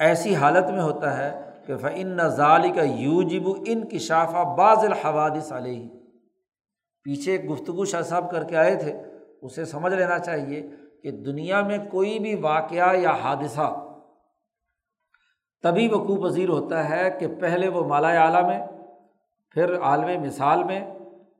[0.00, 1.30] ایسی حالت میں ہوتا ہے
[1.66, 5.88] کہ فعن ظال کا یوجب ان کی شافہ بعض الحوادث علیہ
[7.06, 8.92] پیچھے ایک گفتگو شاہ صاحب کر کے آئے تھے،
[9.42, 10.62] اسے سمجھ لینا چاہیے
[11.02, 13.68] کہ دنیا میں کوئی بھی واقعہ یا حادثہ
[15.64, 18.60] تبھی وقوع پذیر ہوتا ہے کہ پہلے وہ مالا اعلیٰ میں،
[19.56, 20.80] پھر عالم مثال میں،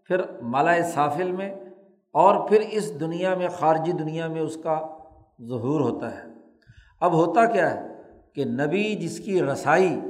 [0.05, 0.21] پھر
[0.53, 1.51] مالا صافل میں
[2.13, 4.87] اور پھر اس دنیا میں، خارجی دنیا میں اس کا
[5.49, 6.23] ظہور ہوتا ہے۔
[7.01, 7.87] اب ہوتا کیا ہے
[8.35, 10.01] کہ نبی جس کی رسائی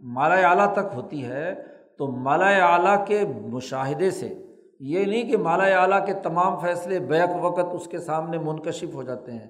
[0.00, 1.54] مالا اعلیٰ تک ہوتی ہے،
[1.98, 4.46] تو مالا اعلیٰ کے مشاہدے سے،
[4.80, 9.02] یہ نہیں کہ مالا اعلیٰ کے تمام فیصلے بیک وقت اس کے سامنے منکشف ہو
[9.02, 9.46] جاتے ہیں۔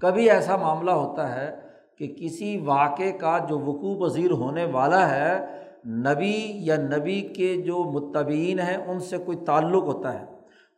[0.00, 1.56] کبھی ایسا معاملہ ہوتا ہے
[1.98, 5.46] کہ کسی واقعے کا جو وقوع پذیر ہونے والا ہے،
[5.86, 10.33] نبی یا نبی کے جو متبین ہیں، ان سے کوئی تعلق ہوتا ہے۔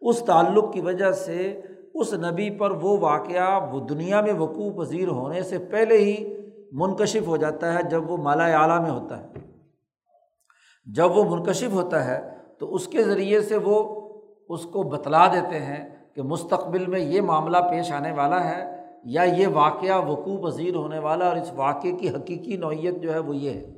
[0.08, 1.60] اس تعلق کی وجہ سے
[1.94, 6.36] اس نبی پر وہ واقعہ وہ دنیا میں وقوع پذیر ہونے سے پہلے ہی
[6.72, 9.26] منکشف ہو جاتا ہے جب وہ مالا اعلیٰ میں ہوتا ہے۔
[10.86, 14.00] جب وہ منکشف ہوتا ہے تو اس کے ذریعے سے وہ
[14.48, 19.22] اس کو بتلا دیتے ہیں کہ مستقبل میں یہ معاملہ پیش آنے والا ہے یا
[19.22, 23.36] یہ واقعہ وقوع پذیر ہونے والا اور اس واقعے کی حقیقی نوعیت جو ہے وہ
[23.36, 23.72] یہ ہے۔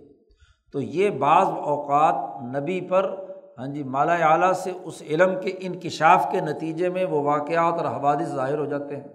[0.72, 3.27] تو یہ بعض اوقات نبی پر
[3.58, 7.84] ہاں جی مالا اعلیٰ سے اس علم کے انکشاف کے نتیجے میں وہ واقعات اور
[7.84, 9.08] حوادث ظاہر ہو جاتے ہیں۔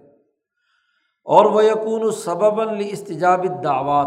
[1.24, 4.06] اور وہ یقون سبب استجاب دعوات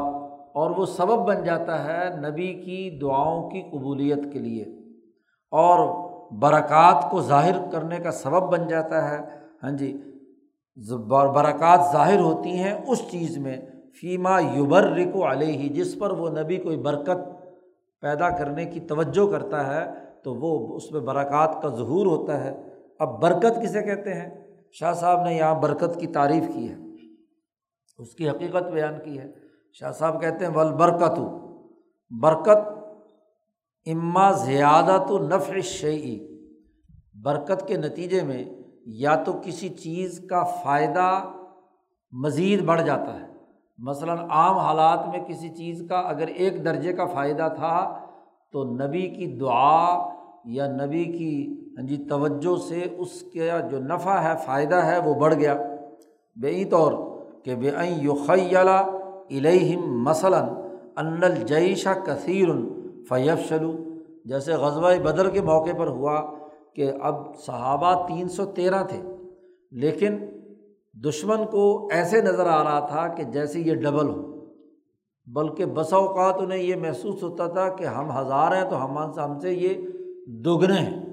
[0.56, 4.64] اور وہ سبب بن جاتا ہے نبی کی دعاؤں کی قبولیت کے لیے۔
[5.52, 9.18] اور برکات کو ظاہر کرنے کا سبب بن جاتا ہے
[9.64, 9.98] ہاں جی
[11.10, 13.58] برکات ظاہر ہوتی ہیں اس چیز میں،
[14.02, 17.20] فیما یوبر رکو علیہ ہی جس پر وہ نبی کوئی برکت
[18.02, 22.62] پیدا کرنے کی توجہ کرتا ہے۔ تو وہ اس میں برکات کا ظہور ہوتا ہے۔
[23.00, 24.30] اب برکت کسے کہتے ہیں؟
[24.72, 26.76] شاہ صاحب نے یہاں برکت کی تعریف کی ہے۔
[27.98, 29.32] اس کی حقیقت بیان کی ہے۔
[29.74, 31.20] شاہ صاحب کہتے ہیں ول برکت
[32.22, 32.70] برکت
[33.86, 36.38] اما زیادہ تو نفر شعی
[37.24, 38.46] برکت کے نتیجے میں
[38.86, 41.24] یا تو کسی چیز کا فائدہ
[42.12, 43.28] مزید بڑھ جاتا ہے۔
[43.78, 48.07] مثلاً عام حالات میں کسی چیز کا اگر ایک درجے کا فائدہ تھا
[48.54, 50.10] تو نبی کی دعا
[50.46, 51.34] یا نبی کی
[51.78, 55.56] ہاں جی توجہ سے اس کا جو نفع ہے، فائدہ ہے، وہ بڑھ گیا۔
[56.38, 56.94] بے طور
[57.44, 57.72] کہ بے
[58.04, 58.80] یخلا
[59.30, 60.48] الہم مثلاً
[60.98, 62.48] ان الجیشہ کثیر
[63.10, 63.72] فیف شلو
[64.26, 66.20] جیسے غزوہ بدر کے موقع پر ہوا
[66.76, 69.02] کہ اب صحابہ تین سو تیرہ تھے،
[69.82, 70.18] لیکن
[70.96, 74.27] دشمن کو ایسے نظر آ رہا تھا کہ جیسے یہ ڈبل ہو۔
[75.28, 79.40] بلکہ بسا اوقات انہیں یہ محسوس ہوتا تھا کہ ہم ہزار ہیں تو ہم ہم
[79.40, 79.74] سے یہ
[80.28, 81.04] دگنے ہیں۔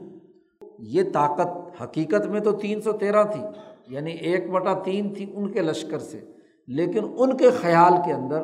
[0.79, 3.41] یہ طاقت حقیقت میں تو تین سو تیرہ تھی
[3.89, 6.21] یعنی ایک بٹا تین تھی ان کے لشکر سے۔
[6.69, 8.43] لیکن ان کے خیال کے اندر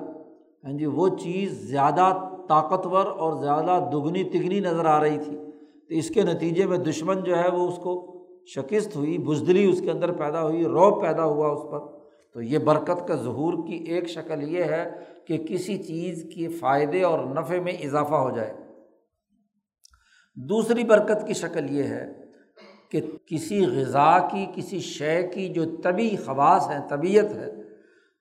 [0.65, 2.13] ہاں جی وہ چیز زیادہ
[2.49, 5.37] طاقتور اور زیادہ دگنی تگنی نظر آ رہی تھی۔
[5.89, 8.07] تو اس کے نتیجے میں دشمن جو ہے وہ اس کو
[8.47, 12.00] شکست ہوئی، بزدلی اس کے اندر پیدا ہوئی، روب پیدا ہوا اس پر۔
[12.35, 14.91] تو یہ برکت کا ظہور کی ایک شکل یہ ہے
[15.27, 18.55] کہ کسی چیز کے فائدے اور نفع میں اضافہ ہو جائے۔
[20.35, 22.13] دوسری برکت کی شکل یہ ہے
[22.91, 27.53] کہ کسی غذا کی، کسی شے کی جو طبی خواص ہیں، طبیعت ہے،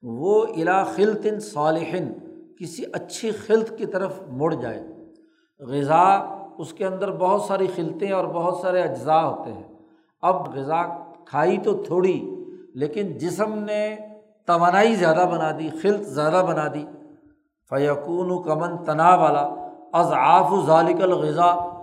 [0.02, 2.12] وہ الا خلطن صالحن
[2.60, 4.82] کسی اچھی خلط کی طرف مڑ جائے۔
[5.60, 6.02] غذا،
[6.58, 9.68] اس کے اندر بہت ساری خلطیں اور بہت سارے اجزاء ہوتے ہیں۔
[10.22, 12.39] اب غذا کھائی تو تھوڑی
[12.74, 13.96] لیکن جسم نے
[14.46, 16.84] توانائی زیادہ بنا دی، خلط زیادہ بنا دی۔
[17.70, 21.80] فیقون و کمن تنا والا۔ اضعاف ذالک الغذا۔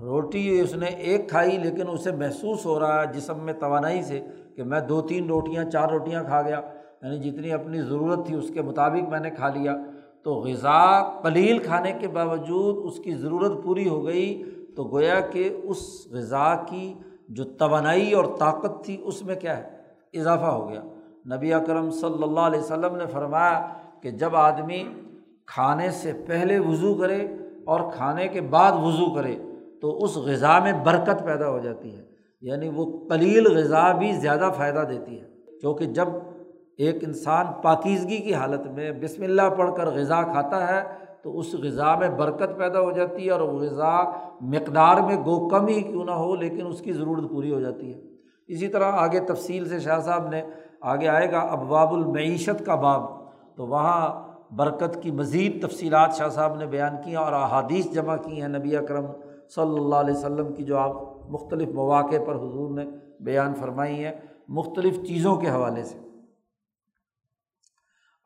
[0.00, 4.20] روٹی اس نے ایک کھائی لیکن اسے محسوس ہو رہا ہے جسم میں توانائی سے
[4.56, 6.60] کہ میں دو تین روٹیاں، چار روٹیاں کھا گیا۔
[7.02, 9.76] یعنی جتنی اپنی ضرورت تھی اس کے مطابق میں نے کھا لیا۔
[10.24, 14.42] تو غذا قلیل کھانے کے باوجود اس کی ضرورت پوری ہو گئی۔
[14.76, 16.94] تو گویا کہ اس غذا کی
[17.28, 19.81] جو توانائی اور طاقت تھی اس میں کیا ہے؟
[20.12, 20.82] اضافہ ہو گیا۔
[21.36, 23.68] نبی اکرم صلی اللہ علیہ وسلم نے فرمایا
[24.02, 24.84] کہ جب آدمی
[25.46, 27.26] کھانے سے پہلے وضو کرے
[27.66, 29.36] اور کھانے کے بعد وضو کرے
[29.80, 32.02] تو اس غذا میں برکت پیدا ہو جاتی ہے۔
[32.40, 35.24] یعنی وہ قلیل غذا بھی زیادہ فائدہ دیتی ہے۔
[35.60, 36.08] کیونکہ جب
[36.76, 40.82] ایک انسان پاکیزگی کی حالت میں بسم اللہ پڑھ کر غذا کھاتا ہے
[41.22, 44.02] تو اس غذا میں برکت پیدا ہو جاتی ہے اور غذا
[44.40, 47.94] مقدار میں گو کم ہی کیوں نہ ہو، لیکن اس کی ضرورت پوری ہو جاتی
[47.94, 48.11] ہے۔
[48.52, 50.42] اسی طرح آگے تفصیل سے شاہ صاحب نے
[50.80, 53.02] آگے آئے گا ابواب المعیشت کا باب۔
[53.56, 54.02] تو وہاں
[54.54, 58.76] برکت کی مزید تفصیلات شاہ صاحب نے بیان کی اور احادیث جمع کی ہیں۔ نبی
[58.76, 59.06] اکرم
[59.54, 60.96] صلی اللہ علیہ وسلم کی جو آپ
[61.30, 62.84] مختلف مواقع پر حضور نے
[63.20, 64.12] بیان فرمائی ہیں
[64.48, 65.98] مختلف چیزوں کے حوالے سے۔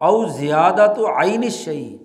[0.01, 1.97] او زیادہ تو آئین شعی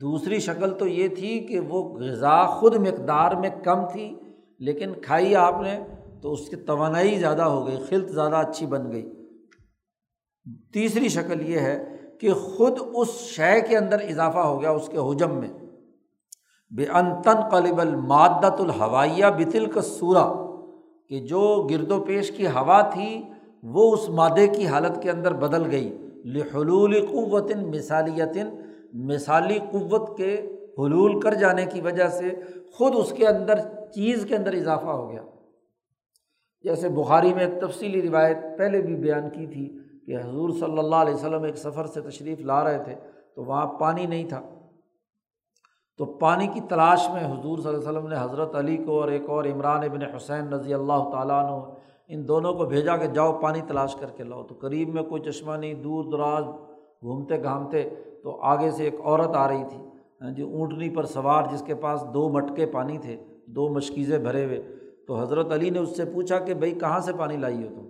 [0.00, 4.14] دوسری شکل تو یہ تھی کہ وہ غذا خود مقدار میں کم تھی،
[4.58, 5.80] لیکن کھائی آپ نے
[6.24, 9.10] تو اس کی توانائی زیادہ ہو گئی، خلط زیادہ اچھی بن گئی۔
[10.72, 11.84] تیسری شکل یہ ہے
[12.20, 15.48] کہ خود اس شے کے اندر اضافہ ہو گیا اس کے حجم میں۔
[16.76, 20.32] بے انتن قلب المادت الحوائیہ بتل کا سورا
[21.08, 23.22] کہ جو گرد و پیش کی ہوا تھی،
[23.62, 28.48] وہ اس مادے کی حالت کے اندر بدل گئی۔ لحلول قوت مثالیتن
[28.92, 32.30] مثالی قوت کے حلول کر جانے کی وجہ سے
[32.72, 33.54] خود اس کے اندر،
[33.94, 35.22] چیز کے اندر اضافہ ہو گیا۔
[36.64, 40.96] جیسے بخاری میں ایک تفصیلی روایت پہلے بھی بیان کی تھی کہ حضور صلی اللہ
[40.96, 42.94] علیہ وسلم ایک سفر سے تشریف لا رہے تھے
[43.34, 44.40] تو وہاں پانی نہیں تھا۔
[45.98, 49.08] تو پانی کی تلاش میں حضور صلی اللہ علیہ وسلم نے حضرت علی کو اور
[49.08, 51.74] ایک اور عمران ابن حسین رضی اللہ تعالیٰ عنہ
[52.08, 55.22] ان دونوں کو بھیجا کہ جاؤ پانی تلاش کر کے لاؤ۔ تو قریب میں کوئی
[55.22, 56.44] چشمہ نہیں، دور دراز
[57.02, 57.82] گھومتے گھامتے
[58.22, 59.78] تو آگے سے ایک عورت آ رہی تھی
[60.20, 64.44] ہاں جی اونٹنی پر سوار جس کے پاس دو مٹکے پانی تھے، دو مشکیزیں بھرے
[64.44, 64.62] ہوئے۔
[65.06, 67.88] تو حضرت علی نے اس سے پوچھا کہ بھائی کہاں سے پانی لائی ہو تم؟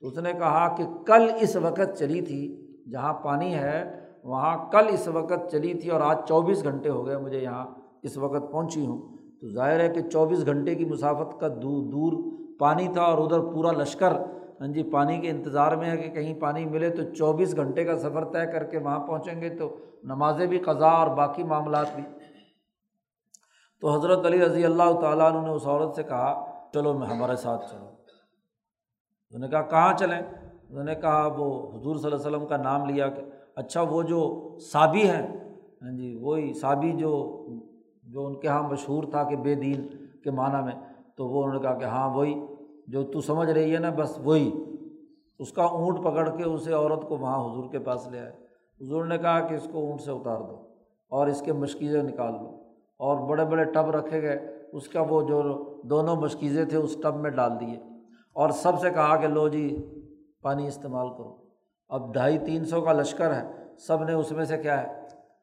[0.00, 4.86] تو اس نے کہا کہ کل اس وقت چلی تھی، جہاں پانی ہے، وہاں کل
[4.88, 7.66] اس وقت چلی تھی اور آج چوبیس گھنٹے ہو گئے، مجھے یہاں
[8.02, 12.38] اس وقت پہنچی ہوں۔ تو ظاہر ہے کہ چوبیس گھنٹے کی مسافت کا دور دور
[12.58, 14.12] پانی تھا اور ادھر پورا لشکر
[14.60, 17.98] ہاں جی پانی کے انتظار میں ہے کہ کہیں پانی ملے تو چوبیس گھنٹے کا
[17.98, 22.02] سفر طے کر کے وہاں پہنچیں گے تو نمازیں بھی قضا اور باقی معاملات بھی۔
[23.80, 27.36] تو حضرت علی رضی اللہ تعالیٰ عنہ نے اس عورت سے کہا چلو میں ہمارے
[27.36, 30.22] ساتھ چلو انہوں نے کہا، کہاں چلیں؟
[30.70, 33.22] انہوں نے کہا، وہ حضور صلی اللہ علیہ وسلم کا نام لیا کہ
[33.54, 35.40] اچھا وہ جو صابی ہیں
[35.82, 37.46] ہاں جی وہی صابی جو
[38.02, 39.86] جو ان کے یہاں مشہور تھا کہ بے دین
[40.24, 40.72] کے معنیٰ میں،
[41.16, 42.46] تو وہ انہوں نے کہا کہ ہاں وہی
[42.86, 44.50] جو تو سمجھ رہی ہے نا، بس وہی۔
[45.38, 48.32] اس کا اونٹ پکڑ کے اسے عورت کو وہاں حضور کے پاس لے آئے۔
[48.80, 50.68] حضور نے کہا کہ اس کو اونٹ سے اتار دو
[51.08, 52.62] اور اس کے مشکیزیں نکال دو
[52.96, 55.42] اور بڑے بڑے ٹب رکھے گئے۔ اس کا وہ جو
[55.82, 57.78] دونوں مشکیزیں تھے اس ٹب میں ڈال دیے
[58.32, 59.86] اور سب سے کہا کہ لو جی
[60.42, 61.36] پانی استعمال کرو۔
[61.88, 63.42] اب ڈھائی تین سو کا لشکر ہے،
[63.78, 65.00] سب نے اس میں سے کیا ہے؟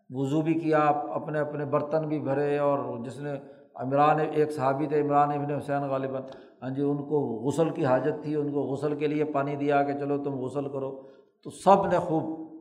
[0.10, 3.32] وضو بھی کیا اپنے اپنے برتن بھی بھرے اور جس نے
[3.76, 6.22] عمران ایک صحابی تھے، عمران ابن حسین غالباً۔
[6.62, 9.84] ہاں جی ان کو غسل کی حاجت تھی، ان کو غسل کے لیے پانی دیا
[9.84, 11.02] کہ چلو تم غسل کرو۔
[11.44, 12.52] تو سب نے خوب،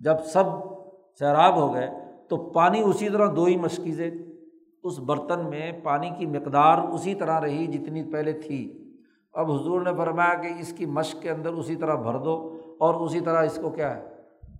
[0.00, 0.44] جب سب
[1.18, 1.88] سیراب ہو گئے
[2.28, 4.10] تو پانی اسی طرح دو ہی مشکیزیں۔
[4.86, 8.82] اس برتن میں پانی کی مقدار اسی طرح رہی جتنی پہلے تھی۔
[9.32, 12.94] اب حضور نے فرمایا کہ اس کی مشق کے اندر اسی طرح بھر دو اور
[12.94, 14.02] اسی طرح اس کو کیا ہے؟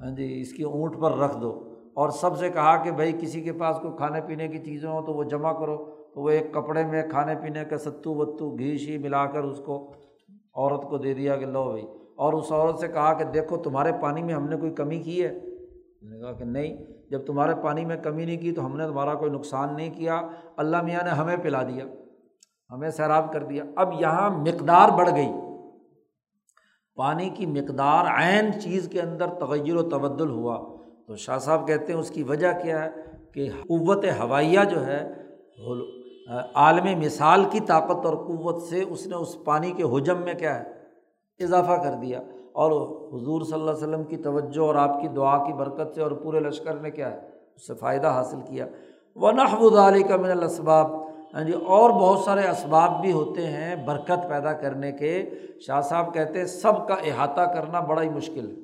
[0.00, 3.40] ہاں جی اس کی اونٹ پر رکھ دو۔ اور سب سے کہا کہ بھائی، کسی
[3.40, 5.76] کے پاس کوئی کھانے پینے کی چیزیں ہوں تو وہ جمع کرو۔
[6.14, 9.60] تو وہ ایک کپڑے میں کھانے پینے کا ستو وتو گھی شی ملا کر اس
[9.64, 9.92] کو
[10.54, 11.86] عورت کو دے دیا کہ لو بھائی۔
[12.16, 15.24] اور اس عورت سے کہا کہ دیکھو، تمہارے پانی میں ہم نے کوئی کمی کی
[15.24, 15.38] ہے؟
[16.02, 16.76] نے کہا کہ نہیں۔
[17.10, 20.22] جب تمہارے پانی میں کمی نہیں کی تو ہم نے تمہارا کوئی نقصان نہیں کیا،
[20.56, 21.84] اللہ میاں نے ہمیں پلا دیا،
[22.70, 25.28] ہمیں سیراب کر دیا۔ اب یہاں مقدار بڑھ گئی۔
[26.94, 31.92] پانی کی مقدار عین چیز کے اندر تغیر و تبدل ہوا۔ تو شاہ صاحب کہتے
[31.92, 32.90] ہیں اس کی وجہ کیا ہے
[33.34, 35.12] کہ قوت ہوائیہ جو ہے
[36.54, 40.60] عالمی مثال کی طاقت اور قوت سے اس نے اس پانی کے حجم میں کیا
[40.60, 40.72] ہے،
[41.44, 42.22] اضافہ کر دیا۔
[42.56, 42.70] اور
[43.14, 46.10] حضور صلی اللہ علیہ وسلم کی توجہ اور آپ کی دعا کی برکت سے اور
[46.10, 47.16] پورے لشکر نے کیا ہے،
[47.56, 48.66] اس سے فائدہ حاصل کیا۔
[49.16, 49.28] وہ
[49.88, 54.52] علی کا من الاسباب ہاں جی اور بہت سارے اسباب بھی ہوتے ہیں برکت پیدا
[54.52, 58.56] کرنے کے۔ شاہ صاحب کہتے ہیں، سب کا احاطہ کرنا بڑا ہی مشکل ہے۔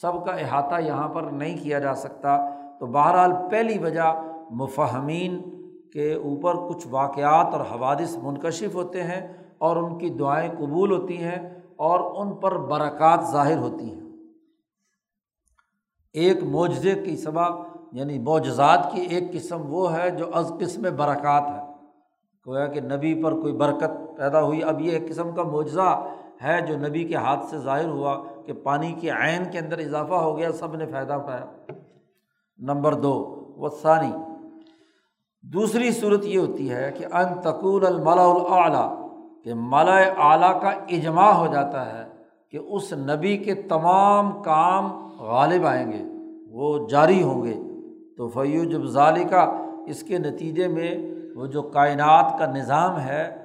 [0.00, 2.48] سب کا احاطہ یہاں پر نہیں کیا جا سکتا۔
[2.80, 5.40] تو بہرحال پہلی وجہ مفہمین
[5.92, 11.16] کے اوپر کچھ واقعات اور حوادث منکشف ہوتے ہیں اور ان کی دعائیں قبول ہوتی
[11.16, 14.00] ہیں۔ اور ان پر برکات ظاہر ہوتی ہیں۔
[16.12, 17.52] ایک معجزے کی سبب
[17.92, 21.86] یعنی معجزات کی ایک قسم وہ ہے جو از قسم برکات ہے۔
[22.46, 26.08] گویا کہ نبی پر کوئی برکت پیدا ہوئی، اب یہ ایک قسم کا معجزہ
[26.42, 30.14] ہے جو نبی کے ہاتھ سے ظاہر ہوا کہ پانی کی عین کے اندر اضافہ
[30.14, 31.46] ہو گیا، سب نے فائدہ پایا
[32.58, 33.14] نمبر دو
[33.56, 34.12] وہ ثانی
[35.42, 38.24] دوسری صورت یہ ہوتی ہے کہ ان تقول الملا
[38.62, 39.09] اعلیٰ
[39.44, 42.08] کہ ملا اعلیٰ کا اجماع ہو جاتا ہے
[42.50, 46.04] کہ اس نبی کے تمام کام غالب آئیں گے،
[46.50, 47.54] وہ جاری ہوں گے۔
[48.16, 49.50] تو فیو جب ظالقہ
[49.86, 50.94] اس کے نتیجے میں
[51.34, 53.44] وہ جو کائنات کا نظام ہے،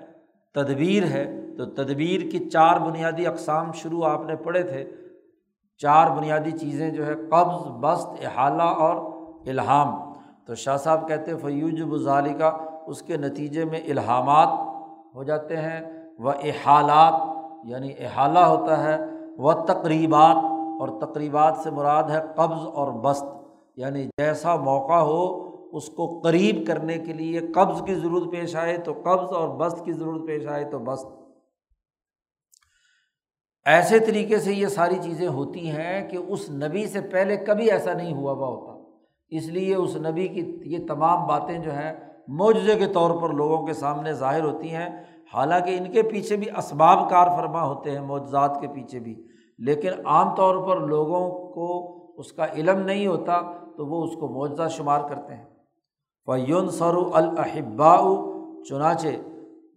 [0.53, 4.85] تدبیر ہے، تو تدبیر کی چار بنیادی اقسام شروع آپ نے پڑھے تھے۔
[5.77, 8.95] چار بنیادی چیزیں جو ہے، قبض بست احالہ اور
[9.47, 10.13] الہام۔
[10.45, 14.64] تو شاہ صاحب کہتے ہیں فیوج بزالی کا اس کے نتیجے میں الہامات
[15.15, 15.81] ہو جاتے ہیں۔
[16.19, 17.13] وہ احالات
[17.63, 18.97] یعنی احالہ ہوتا ہے،
[19.37, 20.35] وہ تقریبات،
[20.79, 23.25] اور تقریبات سے مراد ہے قبض اور بست۔
[23.75, 25.45] یعنی جیسا موقع ہو،
[25.77, 29.85] اس کو قریب کرنے کے لیے قبض کی ضرورت پیش آئے تو قبض، اور بست
[29.85, 31.07] کی ضرورت پیش آئے تو بست۔
[33.65, 37.93] ایسے طریقے سے یہ ساری چیزیں ہوتی ہیں کہ اس نبی سے پہلے کبھی ایسا
[37.93, 38.95] نہیں ہوا ہوا ہوتا۔
[39.29, 43.65] اس لیے اس نبی کی یہ تمام باتیں جو ہیں معجزے کے طور پر لوگوں
[43.65, 48.01] کے سامنے ظاہر ہوتی ہیں۔ حالانکہ ان کے پیچھے بھی اسباب کار فرما ہوتے ہیں،
[48.01, 49.27] معجزات کے پیچھے بھی۔
[49.59, 53.41] لیکن عام طور پر لوگوں کو اس کا علم نہیں ہوتا
[53.77, 55.45] تو وہ اس کو معجزہ شمار کرتے ہیں۔
[56.25, 57.97] فیون سرو الحبا
[58.69, 59.07] چنانچہ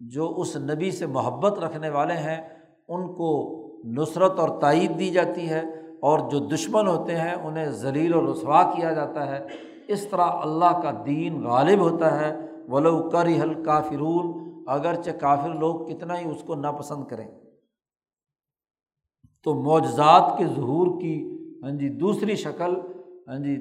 [0.01, 2.49] جو اس نبی سے محبت رکھنے والے ہیں،
[2.87, 5.61] ان کو نصرت اور تائید دی جاتی ہے
[5.99, 10.79] اور جو دشمن ہوتے ہیں، انہیں ذلیل و رسوا کیا جاتا ہے۔ اس طرح اللہ
[10.83, 12.35] کا دین غالب ہوتا ہے۔
[12.67, 17.27] ولو کری حل کافرون اگرچہ کافر لوگ کتنا ہی اس کو ناپسند کریں۔
[19.43, 21.15] تو معجزات کے ظہور کی
[21.63, 22.75] ہاں جی دوسری شکل
[23.27, 23.55] ہاں جی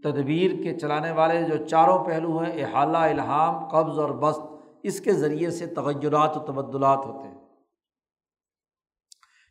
[0.00, 4.40] تدبیر کے چلانے والے جو چاروں پہلو ہیں، احالہ، الہام، قبض اور بست
[4.82, 7.40] اس کے ذریعے سے تغیرات و تبدلات ہوتے ہیں۔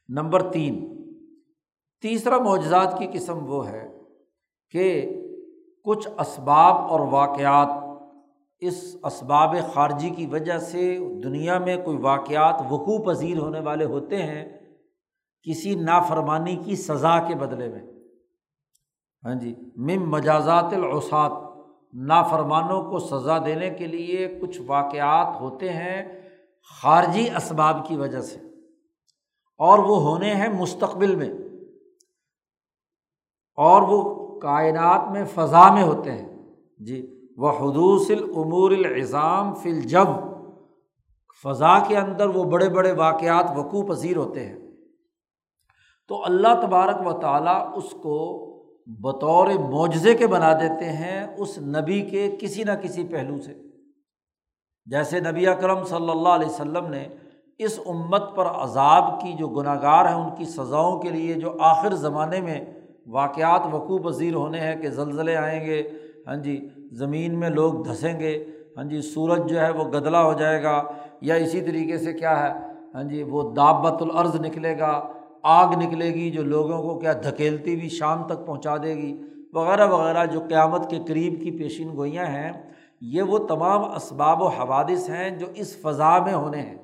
[0.09, 0.73] نمبر تین،
[2.01, 3.99] تیسرا معجزات کی قسم وہ ہے
[4.71, 5.17] کہ
[5.85, 7.69] کچھ اسباب اور واقعات۔
[8.61, 14.21] اس اسباب خارجی کی وجہ سے دنیا میں کوئی واقعات وقوع پذیر ہونے والے ہوتے
[14.23, 14.43] ہیں
[15.45, 17.81] کسی نافرمانی کی سزا کے بدلے میں۔
[19.23, 21.31] ہاں جی مم مجازات العصات،
[22.07, 25.97] نافرمانوں کو سزا دینے کے لیے کچھ واقعات ہوتے ہیں
[26.71, 28.39] خارجی اسباب کی وجہ سے،
[29.59, 31.29] اور وہ ہونے ہیں مستقبل میں،
[33.57, 36.29] اور وہ کائنات میں فضا میں ہوتے ہیں۔
[36.79, 40.07] جی وہ حدوث العمور العظام فی الجب
[41.43, 44.59] فضا کے اندر وہ بڑے بڑے واقعات وقوع پذیر ہوتے ہیں۔
[46.07, 48.47] تو اللہ تبارک و تعالیٰ اس کو
[48.85, 53.53] بطور معجزے کے بنا دیتے ہیں اس نبی کے کسی نہ کسی پہلو سے۔
[54.85, 57.07] جیسے نبی اکرم صلی اللہ علیہ وسلم نے
[57.57, 61.57] اس امت پر عذاب کی جو گناہ گار ہیں ان کی سزاؤں کے لیے جو
[61.59, 62.65] آخر زمانے میں
[63.05, 65.89] واقعات وقوع پذیر ہونے ہیں کہ زلزلے آئیں گے
[66.27, 68.45] ہاں جی زمین میں لوگ دھنسیں گے
[68.77, 70.83] ہاں جی سورج جو ہے وہ گدلا ہو جائے گا،
[71.21, 72.51] یا اسی طریقے سے کیا ہے
[72.93, 75.07] ہاں جی وہ دعبت العرض نکلے گا،
[75.43, 79.21] آگ نکلے گی جو لوگوں کو کیا دھکیلتی ہوئی شام تک پہنچا دے گی،
[79.53, 82.51] وغیرہ وغیرہ جو قیامت کے قریب کی پیشین گوئیاں ہیں،
[83.01, 86.77] یہ وہ تمام اسباب و حوادث ہیں جو اس فضا میں ہونے ہیں۔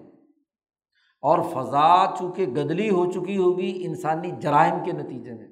[1.21, 5.47] اور فضا چونکہ گدلی ہو چکی ہوگی انسانی جرائم کے نتیجے میں۔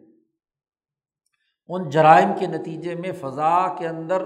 [1.67, 4.23] ان جرائم کے نتیجے میں فضا کے اندر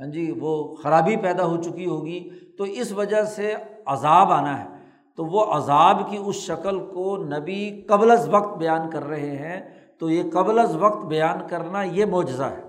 [0.00, 3.54] ہاں جی وہ خرابی پیدا ہو چکی ہوگی۔ تو اس وجہ سے
[3.86, 4.68] عذاب آنا ہے۔
[5.16, 9.60] تو وہ عذاب کی اس شکل کو نبی قبل از وقت بیان کر رہے ہیں۔
[9.98, 12.62] تو یہ قبل از وقت بیان کرنا یہ معجزہ ہے۔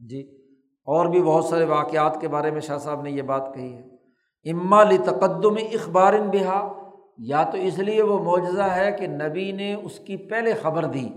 [0.00, 0.20] جی
[0.84, 3.82] اور بھی بہت سارے واقعات کے بارے میں شاہ صاحب نے یہ بات کہی ہے۔
[4.50, 6.72] اما لی تقدم اخبار بہا،
[7.18, 11.08] یا تو اس لیے وہ معجزہ ہے کہ نبی نے اس کی پہلے خبر دی۔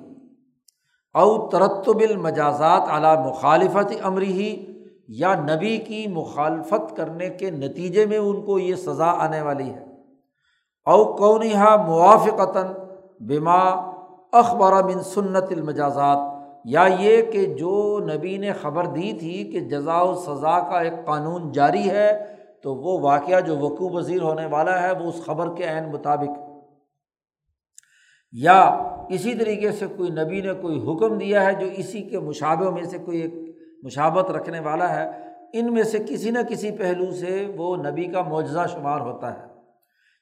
[1.16, 4.74] او ترتب المجازات اعلیٰ مخالفت امری ہی
[5.08, 9.84] یا نبی کی مخالفت کرنے کے نتیجے میں ان کو یہ سزا آنے والی ہے۔
[10.86, 12.68] او کونہا موافقتاً
[13.20, 13.60] بما
[14.32, 16.18] اخبار من سنت المجازات،
[16.66, 21.06] یا یہ کہ جو نبی نے خبر دی تھی کہ جزا و سزا کا ایک
[21.06, 22.26] قانون جاری ہے،
[22.64, 26.43] تو وہ واقعہ جو وقوع وزیر ہونے والا ہے، وہ اس خبر کے عین مطابق
[28.34, 28.62] یا
[29.10, 32.84] اسی طریقے سے کوئی نبی نے کوئی حکم دیا ہے جو اسی کے مشابوں میں
[32.84, 33.34] سے کوئی ایک
[33.84, 35.12] مشابت رکھنے والا ہے،
[35.54, 39.48] ان میں سے کسی نہ کسی پہلو سے وہ نبی کا معجزہ شمار ہوتا ہے۔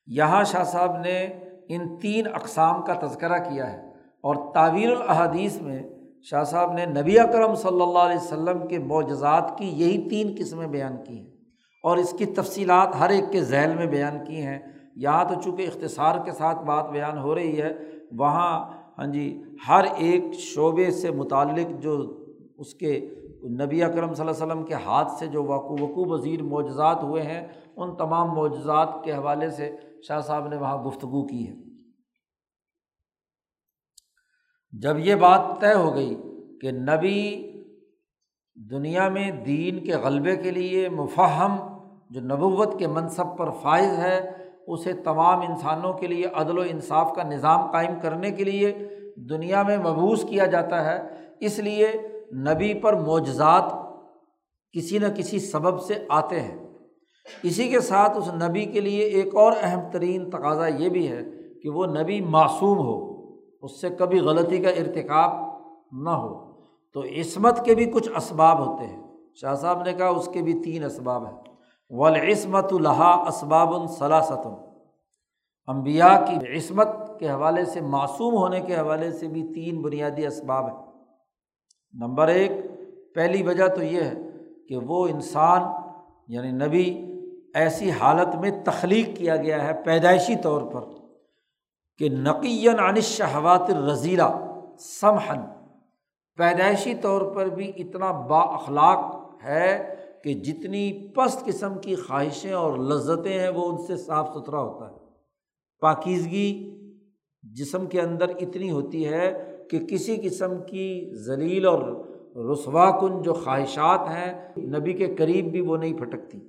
[0.07, 1.28] یہاں شاہ صاحب نے
[1.70, 3.78] ان تین اقسام کا تذکرہ کیا ہے
[4.22, 5.84] اور تعویر الحادیث میں
[6.22, 10.68] شاہ صاحب نے نبی اکرم صلی اللہ علیہ وسلم کے معجزات کی یہی تین قسمیں
[10.68, 11.32] بیان کی ہیں
[11.84, 14.59] اور اس کی تفصیلات ہر ایک کے ذیل میں بیان کی ہیں۔
[14.95, 17.74] یہاں تو چونکہ اختصار کے ساتھ بات بیان ہو رہی ہے
[18.18, 22.18] وہاں ہاں جی ہر ایک شعبے سے متعلق جو
[22.57, 23.09] اس کے
[23.43, 27.22] نبی اکرم صلی اللہ علیہ وسلم کے ہاتھ سے جو وقوع وقوع وزیر معجزات ہوئے
[27.22, 29.76] ہیں، ان تمام معجزات کے حوالے سے
[30.07, 31.53] شاہ صاحب نے وہاں گفتگو کی ہے۔
[34.72, 36.16] جب یہ بات طے ہو گئی
[36.62, 37.47] کہ نبی
[38.55, 41.55] دنیا میں دین کے غلبے کے لیے مفہم،
[42.09, 44.20] جو نبوت کے منصب پر فائز ہے
[44.68, 48.89] اسے تمام انسانوں کے لیے عدل و انصاف کا نظام قائم کرنے کے لیے
[49.30, 51.07] دنیا میں مبوس کیا جاتا ہے۔
[51.39, 51.91] اس لیے
[52.34, 53.64] نبی پر معجزات
[54.72, 56.57] کسی نہ کسی سبب سے آتے ہیں۔
[57.43, 61.20] اسی کے ساتھ اس نبی کے لیے ایک اور اہم ترین تقاضا یہ بھی ہے
[61.64, 63.12] کہ وہ نبی معصوم ہو۔
[63.62, 65.32] اس سے کبھی غلطی کا ارتکاب
[65.91, 66.51] نہ ہو۔
[66.93, 69.03] تو عصمت کے بھی کچھ اسباب ہوتے ہیں۔
[69.36, 71.51] شاہ صاحب نے کہا اس کے بھی تین اسباب ہیں۔
[71.93, 74.53] ولعصمت الحا اسباب الصلاثتم
[75.67, 76.87] امبیا کی عصمت
[77.19, 80.85] کے حوالے سے، معصوم ہونے کے حوالے سے بھی تین بنیادی اسباب ہیں۔
[81.93, 82.51] نمبر ایک،
[83.15, 84.13] پہلی وجہ تو یہ ہے
[84.69, 85.61] کہ وہ انسان
[86.27, 87.07] یعنی نبی،
[87.53, 90.81] ایسی حالت میں تخلیق کیا گیا ہے پیدائشی طور پر
[91.97, 94.29] کہ نقین عن شہوات رضیلا
[94.79, 95.41] سمحن
[96.35, 98.99] پیدائشی طور پر بھی اتنا با اخلاق
[99.43, 104.61] ہے کہ جتنی پست قسم کی خواہشیں اور لذتیں ہیں وہ ان سے صاف ستھرا
[104.61, 104.95] ہوتا ہے۔
[105.80, 106.78] پاکیزگی
[107.43, 112.05] جسم کے اندر اتنی ہوتی ہے کہ کسی قسم کی ذلیل اور
[112.51, 116.39] رسوا کن جو خواہشات ہیں، نبی کے قریب بھی وہ نہیں پھٹکتی۔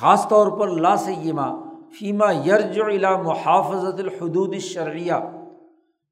[0.00, 1.52] خاص طور پر لا سیما
[1.98, 5.12] فیما یرج الا محافظت الحدود شرعیہ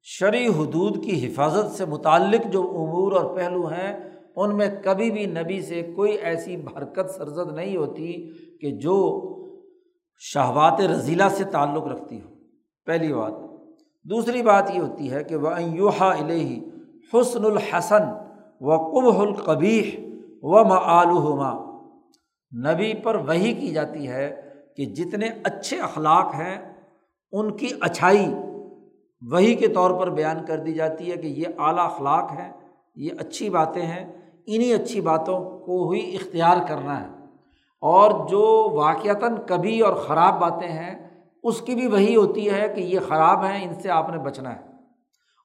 [0.01, 5.25] شرعی حدود کی حفاظت سے متعلق جو امور اور پہلو ہیں ان میں کبھی بھی
[5.25, 8.31] نبی سے کوئی ایسی حرکت سرزد نہیں ہوتی
[8.61, 9.19] کہ جو
[10.17, 12.29] شہوات رضیلا سے تعلق رکھتی ہو۔
[12.85, 13.31] پہلی بات۔
[14.03, 16.59] دوسری بات یہ ہوتی ہے کہ وہ یوہا الہی
[17.13, 18.01] حسن الحسن
[18.59, 20.01] و قبح القبیح
[20.41, 21.73] و معلوما
[22.71, 24.41] نبی پر وہی کی جاتی ہے
[24.77, 26.73] کہ جتنے اچھے اخلاق ہیں،
[27.31, 28.25] ان کی اچھائی
[29.21, 32.51] وہی کے طور پر بیان کر دی جاتی ہے کہ یہ اعلیٰ اخلاق ہیں،
[32.95, 37.07] یہ اچھی باتیں ہیں۔ انہیں اچھی باتوں کو ہی اختیار کرنا ہے۔
[37.81, 41.09] اور جو واقعتاً کبھی اور خراب باتیں ہیں،
[41.43, 44.55] اس کی بھی وہی ہوتی ہے کہ یہ خراب ہیں، ان سے آپ نے بچنا
[44.55, 44.61] ہے۔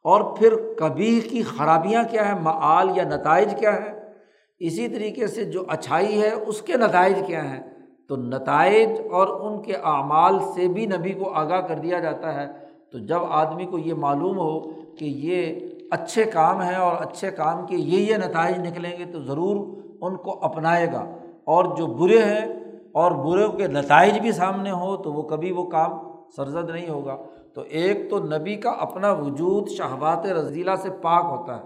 [0.04, 4.12] اور پھر کبھی کی خرابیاں کیا ہیں، معال یا نتائج کیا ہے
[4.58, 7.60] اسی طریقے سے جو اچھائی ہے، اس کے نتائج کیا ہیں؟
[8.08, 12.52] تو نتائج اور ان کے اعمال سے بھی نبی کو آگاہ کر دیا جاتا ہے۔
[12.92, 15.60] تو جب آدمی کو یہ معلوم ہو کہ یہ
[15.90, 20.16] اچھے کام ہیں اور اچھے کام کے یہ یہ نتائج نکلیں گے تو ضرور ان
[20.16, 21.00] کو اپنائے گا۔
[21.44, 22.46] اور جو برے ہیں
[22.92, 25.90] اور برے کے نتائج بھی سامنے ہو تو وہ کبھی وہ کام
[26.36, 27.16] سرزد نہیں ہوگا۔
[27.54, 31.62] تو ایک تو نبی کا اپنا وجود شہبات رضیلہ سے پاک ہوتا ہے۔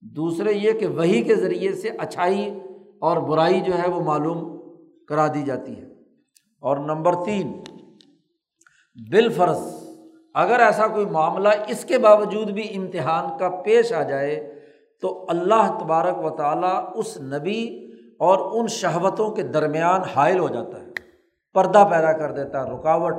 [0.00, 2.60] دوسرے یہ کہ وہی کے ذریعے سے اچھائی
[3.00, 4.60] اور برائی جو ہے وہ معلوم
[5.08, 5.86] کرا دی جاتی ہے۔
[6.60, 7.62] اور نمبر تین،
[9.10, 9.83] بالفرض۔
[10.34, 14.60] اگر ایسا کوئی معاملہ اس کے باوجود بھی امتحان کا پیش آ جائے،
[15.00, 20.80] تو اللہ تبارک و تعالیٰ اس نبی اور ان شہوتوں کے درمیان حائل ہو جاتا
[20.80, 20.90] ہے،
[21.54, 23.14] پردہ پیدا کر دیتا ہے، رکاوٹ۔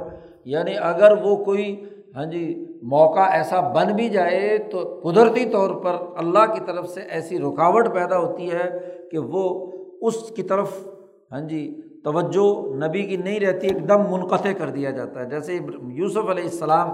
[0.45, 1.85] یعنی اگر وہ کوئی
[2.15, 7.01] ہاں جی موقع ایسا بن بھی جائے تو قدرتی طور پر اللہ کی طرف سے
[7.01, 8.79] ایسی رکاوٹ پیدا ہوتی ہے
[9.11, 10.87] کہ وہ اس کی طرف
[11.31, 12.47] ہاں جی توجہ
[12.85, 15.59] نبی کی نہیں رہتی، ایک دم منقطع کر دیا جاتا ہے۔ جیسے
[15.93, 16.89] یوسف علیہ السلام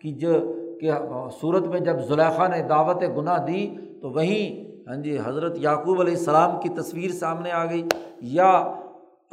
[0.00, 0.32] کی جو
[0.80, 0.90] کہ
[1.40, 3.66] صورت میں جب زلیخا نے دعوت گناہ دی
[4.02, 7.82] تو وہیں ہاں جی حضرت یعقوب علیہ السلام کی تصویر سامنے آ گئی
[8.32, 8.50] یا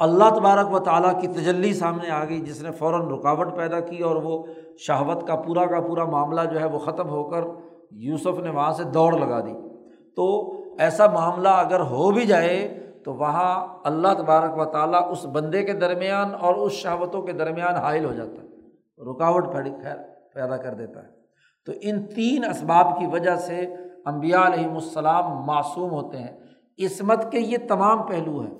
[0.00, 3.98] اللہ تبارک و تعالیٰ کی تجلی سامنے آ گئی، جس نے فوراً رکاوٹ پیدا کی
[3.98, 4.42] اور وہ
[4.78, 7.44] شہوت کا پورا کا پورا معاملہ جو ہے وہ ختم ہو کر
[8.06, 9.52] یوسف نے وہاں سے دوڑ لگا دی۔
[10.16, 10.24] تو
[10.78, 12.56] ایسا معاملہ اگر ہو بھی جائے
[13.04, 17.74] تو وہاں اللہ تبارک و تعالیٰ اس بندے کے درمیان اور اس شہوتوں کے درمیان
[17.74, 18.52] حائل ہو جاتا ہے۔
[19.10, 19.96] رکاوٹ خیر
[20.34, 21.08] پیدا کر دیتا ہے۔
[21.66, 23.74] تو ان تین اسباب کی وجہ سے
[24.04, 26.40] امبیا علیہم السلام معصوم ہوتے ہیں۔
[26.84, 28.54] عصمت کے یہ تمام پہلو ہیں۔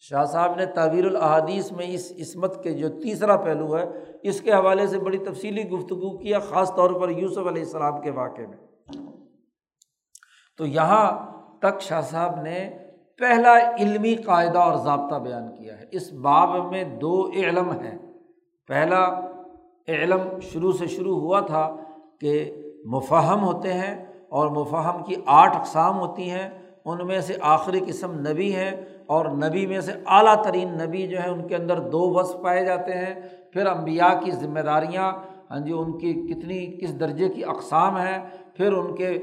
[0.00, 3.84] شاہ صاحب نے تعویر الحادیث میں اس عصمت کے جو تیسرا پہلو ہے،
[4.22, 8.10] اس کے حوالے سے بڑی تفصیلی گفتگو کیا، خاص طور پر یوسف علیہ السلام کے
[8.10, 8.56] واقعے میں۔
[10.58, 12.81] تو یہاں تک شاہ صاحب نے
[13.18, 17.98] پہلا علمی قاعدہ اور ضابطہ بیان کیا ہے۔ اس باب میں دو علم ہیں۔
[18.68, 19.20] پہلا
[19.88, 21.76] علم شروع سے شروع ہوا تھا
[22.20, 26.48] کہ مفہم ہوتے ہیں اور مفہم کی آٹھ اقسام ہوتی ہیں۔
[26.84, 28.70] ان میں سے آخری قسم نبی ہیں
[29.06, 32.64] اور نبی میں سے اعلیٰ ترین نبی جو ہے ان کے اندر دو وصف پائے
[32.64, 33.14] جاتے ہیں۔
[33.52, 35.12] پھر امبیا کی ذمہ داریاں
[35.50, 38.18] ہاں جی ان کی کتنی، کس درجے کی اقسام ہیں،
[38.56, 39.18] پھر ان کے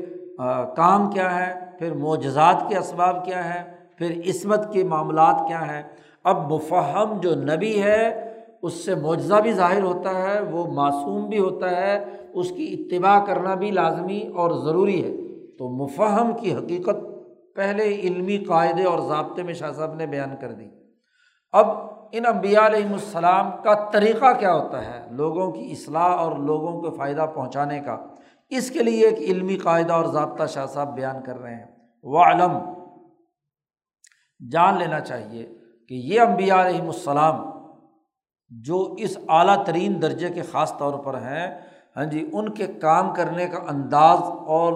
[0.76, 5.84] کام کیا ہے پھر معجزات کے اسباب کیا ہیں پھر عصمت کے معاملات کیا ہیں؟
[6.24, 8.30] اب مفہم جو نبی ہے،
[8.62, 13.26] اس سے معجزہ بھی ظاہر ہوتا ہے، وہ معصوم بھی ہوتا ہے، اس کی اتباع
[13.26, 16.97] کرنا بھی لازمی اور ضروری ہے۔ تو مفہم کی حقیقت
[17.56, 20.66] پہلے علمی قاعدے اور ضابطے میں شاہ صاحب نے بیان کر دی۔
[21.52, 21.68] اب
[22.12, 26.91] ان امبیا علیہم السلام کا طریقہ کیا ہوتا ہے؟ لوگوں کی اصلاح اور لوگوں کو
[26.91, 27.97] فائدہ پہنچانے کا۔
[28.50, 31.66] اس کے لیے ایک علمی قاعدہ اور ضابطہ شاہ صاحب بیان کر رہے ہیں۔
[32.04, 32.60] وہ علم
[34.42, 35.46] جان لینا چاہیے
[35.88, 37.42] کہ یہ امبیا علیہم السلام
[38.52, 41.48] جو اس اعلیٰ ترین درجے کے خاص طور پر ہیں
[41.98, 44.22] ہاں جی ان کے کام کرنے کا انداز
[44.56, 44.74] اور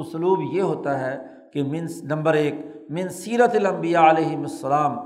[0.00, 1.16] اسلوب یہ ہوتا ہے
[1.52, 2.54] کہ من نمبر ایک،
[2.90, 4.96] من سیرت الانبیاء علیہم السلام،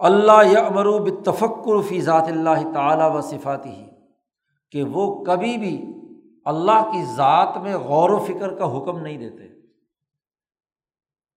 [0.00, 3.86] اللہ یا امرو بتفکر فی ذات اللہ تعالیٰ و صفاتی ہی
[4.74, 5.76] کہ وہ کبھی بھی
[6.46, 9.48] اللہ کی ذات میں غور و فکر کا حکم نہیں دیتے۔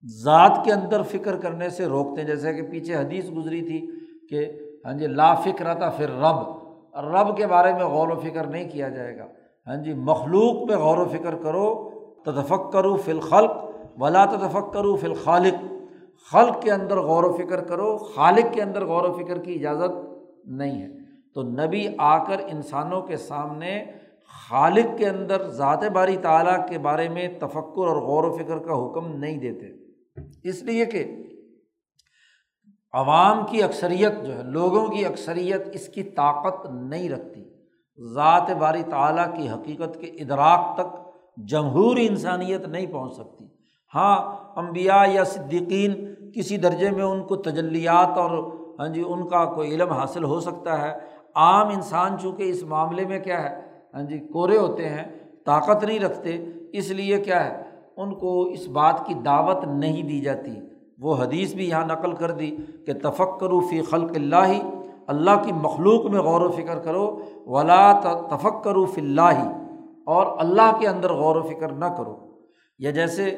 [0.06, 3.92] ذات کے اندر فکر کرنے سے روکتے ہیں۔ جیسے کہ پیچھے حدیث گزری تھی
[4.30, 4.52] کہ
[4.86, 6.62] ہاں جی لا فکر تھا پھر رب
[6.98, 9.26] رب کے بارے میں غور و فکر نہیں کیا جائے گا۔
[9.68, 11.90] ہاں جی مخلوق میں غور و فکر کرو۔
[12.26, 13.52] تدفک کرو فی الخلق
[13.98, 15.64] ولا تفک کرو فی الخالق۔
[16.32, 19.92] خلق کے اندر غور و فکر کرو۔ خالق کے اندر غور و فکر کی اجازت
[20.46, 20.88] نہیں ہے۔
[21.34, 23.84] تو نبی آ کر انسانوں کے سامنے
[24.50, 28.86] خالق کے اندر ذات باری تعالیٰ کے بارے میں تفکر اور غور و فکر کا
[28.86, 29.91] حکم نہیں دیتے۔
[30.44, 31.24] اس لیے کہ
[32.94, 37.44] عوام کی اکثریت جو ہے، لوگوں کی اکثریت اس کی طاقت نہیں رکھتی۔
[38.14, 41.12] ذات باری تعالیٰ کی حقیقت کے ادراک تک
[41.48, 43.46] جمہوری انسانیت نہیں پہنچ سکتی۔
[43.96, 49.46] ہاں امبیا یا صدیقین کسی درجے میں ان کو تجلیات اور ہاں جی ان کا
[49.46, 50.94] کوئی علم حاصل ہو سکتا ہے۔
[51.36, 53.62] عام انسان چونکہ اس معاملے میں کیا ہے
[53.94, 55.04] ہاں جی کورے ہوتے ہیں،
[55.46, 57.71] طاقت نہیں رکھتے۔ اس لیے کیا ہے
[58.02, 60.52] ان کو اس بات کی دعوت نہیں دی جاتی۔
[60.98, 64.52] وہ حدیث بھی یہاں نقل کر دی کہ تفکر فی خلق اللہ
[65.08, 67.92] اللہ کی مخلوق میں غور و فکر کرو، ولا
[68.28, 69.40] تفکر فی اللہ،
[70.06, 72.16] اور اللہ کے اندر غور و فکر نہ کرو۔
[72.80, 73.30] یا جیسے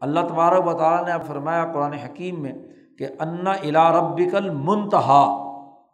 [0.00, 2.52] اللہ تبارک و تعالیٰ نے اب فرمایا قرآن حکیم میں
[2.98, 5.24] کہ انا الا رب کل منتہا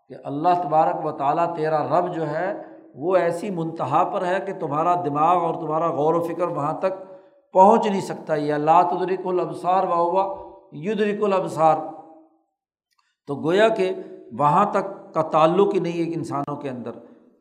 [0.08, 2.62] کہ اللہ تبارک و تعالیٰ تیرا رب جو ہے
[2.94, 7.00] وہ ایسی منتہا پر ہے کہ تمہارا دماغ اور تمہارا غور و فکر وہاں تک
[7.52, 10.36] پہنچ نہیں سکتا۔ یہ اللہ تدریک الابصار و ہوا
[10.72, 11.76] یدرک الابصار۔
[13.26, 13.92] تو گویا کہ
[14.38, 16.90] وہاں تک کا تعلق ہی نہیں ہے انسانوں کے اندر۔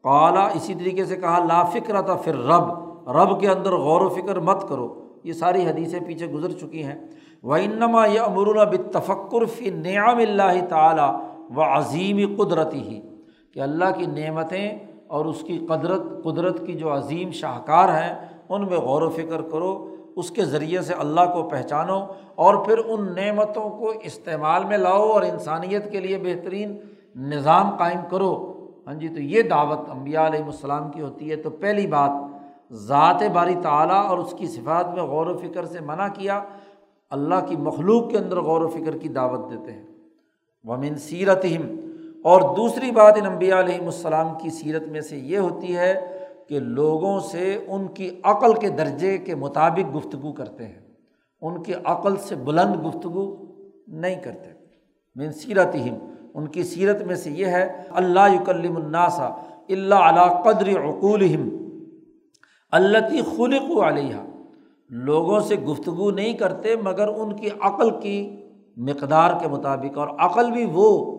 [0.01, 4.09] قالا اسی طریقے سے کہا، لا فکر تھا پھر رب رب کے اندر غور و
[4.09, 7.07] فکر مت کرو۔ یہ ساری حدیثیں پیچھے گزر چکی ہیں۔
[7.43, 11.21] و انما یہ امرون بتفکر فی نعم اللہ تعالیٰ
[11.55, 13.01] و عظیمی قدرتی ہی
[13.53, 18.61] کہ اللہ کی نعمتیں اور اس کی قدرت قدرت کی جو عظیم شاہکار ہیں، ان
[18.61, 22.05] میں غور و فکر کرو۔ اس کے ذریعے سے اللہ کو پہچانو
[22.35, 26.77] اور پھر ان نعمتوں کو استعمال میں لاؤ اور انسانیت کے لیے بہترین
[27.15, 28.53] نظام قائم کرو۔
[28.87, 32.11] ہاں جی تو یہ دعوت امبیا علیہم السلام کی ہوتی ہے۔ تو پہلی بات،
[32.73, 36.43] ذات باری تعلیٰ اور اس کی صفات میں غور و فکر سے منع کیا،
[37.09, 39.85] اللہ کی مخلوق کے اندر غور و فکر کی دعوت دیتے ہیں۔
[40.63, 41.45] ومن سیرت
[42.23, 46.17] اور دوسری بات ان انبیاء علیہم السلام کی سیرت میں سے یہ ہوتی ہے
[46.51, 50.79] کہ لوگوں سے ان کی عقل کے درجے کے مطابق گفتگو کرتے ہیں۔
[51.41, 53.45] ان کی عقل سے بلند گفتگو
[53.87, 54.49] نہیں کرتے۔
[55.15, 55.75] من سیرت
[56.33, 59.25] ان کی سیرت میں سے یہ ہے اللہ یکلم الناسا
[59.69, 61.23] اللہ علیہ قدر عقول
[62.71, 64.15] اللہ خلق علیہ
[64.89, 68.35] لوگوں سے گفتگو نہیں کرتے، مگر ان کی عقل کی
[68.77, 71.17] مقدار کے مطابق، اور عقل بھی وہ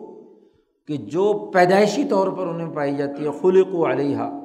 [0.87, 4.39] کہ جو پیدائشی طور پر انہیں پائی جاتی ہے خلق و علیہ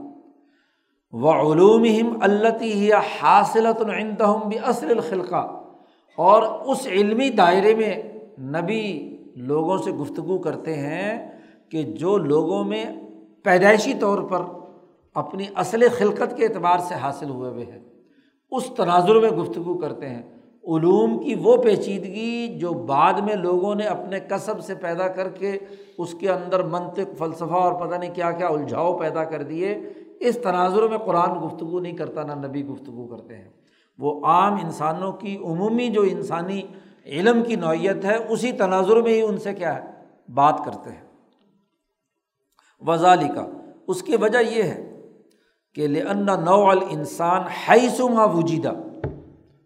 [1.13, 1.85] و علوم
[2.21, 5.63] اللہ حاصلۃ العتم بھی اصل الخلقہ
[6.17, 8.03] اور اس علمی دائرے میں
[8.39, 11.31] نبی لوگوں سے گفتگو کرتے ہیں
[11.71, 12.85] کہ جو لوگوں میں
[13.45, 14.43] پیدائشی طور پر
[15.15, 17.81] اپنی اصل خلقت کے اعتبار سے حاصل ہوئے ہوئے ہیں،
[18.51, 20.23] اس تناظر میں گفتگو کرتے ہیں۔
[20.65, 25.59] علوم کی وہ پیچیدگی جو بعد میں لوگوں نے اپنے کسب سے پیدا کر کے
[25.99, 29.79] اس کے اندر منطق، فلسفہ اور پتہ نہیں کیا کیا الجھاؤ پیدا کر دیے
[30.21, 33.49] اس تناظر میں قرآن گفتگو نہیں کرتا، نہ نبی گفتگو کرتے ہیں۔
[33.99, 36.63] وہ عام انسانوں کی، عمومی جو انسانی
[37.07, 39.91] علم کی نوعیت ہے، اسی تناظر میں ہی ان سے کیا ہے؟
[40.29, 41.09] بات کرتے ہیں۔
[42.81, 43.47] وزالی کا
[43.89, 45.01] اس کی وجہ یہ ہے
[45.75, 48.73] کہ لنا نو الانسان حیثما وجیدہ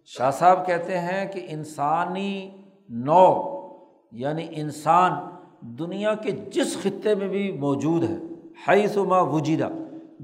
[0.04, 2.50] شاہ صاحب کہتے ہیں کہ انسانی
[2.88, 3.42] نو
[4.12, 5.12] یعنی انسان
[5.60, 8.16] دنیا کے جس خطے میں بھی موجود ہے
[8.68, 9.68] حیثما وجیدہ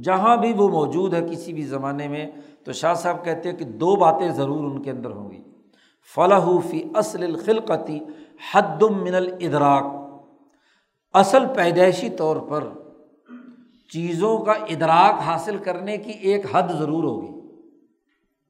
[0.02, 2.26] جہاں بھی وہ موجود ہے کسی بھی زمانے میں،
[2.64, 5.42] تو شاہ صاحب کہتے ہیں کہ دو باتیں ضرور ان کے اندر ہوں گی۔
[6.14, 8.00] فلاح فی اصل الخلقتی
[8.54, 9.84] حد من الادراک
[11.12, 12.64] اصل پیدائشی طور پر
[13.92, 17.40] چیزوں کا ادراک حاصل کرنے کی ایک حد ضرور ہوگی۔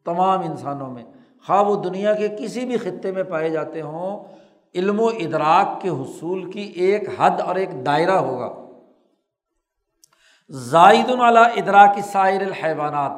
[0.05, 1.05] تمام انسانوں میں،
[1.47, 4.25] خواہ وہ دنیا کے کسی بھی خطے میں پائے جاتے ہوں،
[4.75, 8.68] علم و ادراک کے حصول کی ایک حد اور ایک دائرہ ہوگا۔
[10.51, 13.13] زائد العلیٰ ادراک سائر الحیوانات،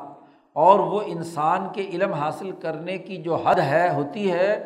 [0.57, 4.57] اور وہ انسان کے علم حاصل کرنے کی جو حد ہے، ہوتی ہے،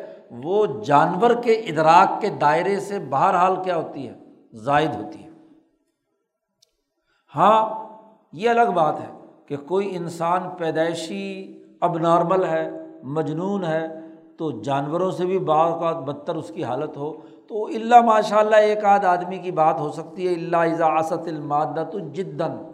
[0.43, 4.13] وہ جانور کے ادراک کے دائرے سے بہرحال کیا ہوتی ہے؟
[4.63, 5.29] زائد ہوتی ہے۔
[7.33, 7.61] ہاں
[8.33, 9.11] یہ الگ بات ہے
[9.47, 11.27] کہ کوئی انسان پیدائشی
[11.81, 12.69] اب نارمل ہے،
[13.15, 13.87] مجنون ہے،
[14.37, 17.13] تو جانوروں سے بھی بعض اوقات بدتر اس کی حالت ہو۔
[17.47, 21.83] تو اللہ ماشاء اللہ ایک آدھ آدمی کی بات ہو سکتی ہے اللہ اضاست المادہ
[21.91, 22.71] تو جدن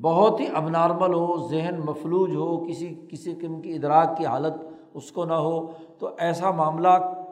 [0.00, 4.54] بہت ہی اب نارمل ہو، ذہن مفلوج ہو، کسی کسی قسم کی ادراک کی حالت
[4.94, 5.66] اس کو نہ ہو۔
[5.98, 6.88] تو ایسا معاملہ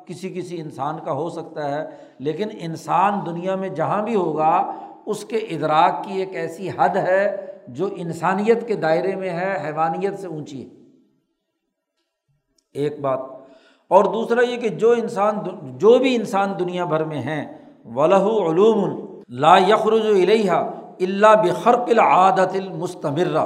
[0.07, 4.73] کسی کسی انسان کا ہو سکتا ہے، لیکن انسان دنیا میں جہاں بھی ہوگا،
[5.07, 10.19] اس کے ادراک کی ایک ایسی حد ہے جو انسانیت کے دائرے میں ہے، حیوانیت
[10.19, 10.69] سے اونچی۔ ہے
[12.73, 13.21] ایک بات
[13.97, 15.39] اور دوسرا یہ کہ جو انسان
[15.79, 17.45] جو بھی انسان دنیا بھر میں ہیں
[17.95, 18.81] ولہ علوم
[19.45, 20.53] لا یخرج الیہ
[21.07, 23.45] اللہ بخرق العادت المستمرہ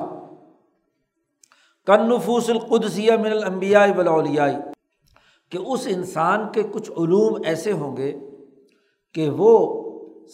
[1.86, 4.48] کن نفوس القدسیہ من الانبیاء ولالیاء
[5.52, 8.12] کہ اس انسان کے کچھ علوم ایسے ہوں گے
[9.14, 9.52] کہ وہ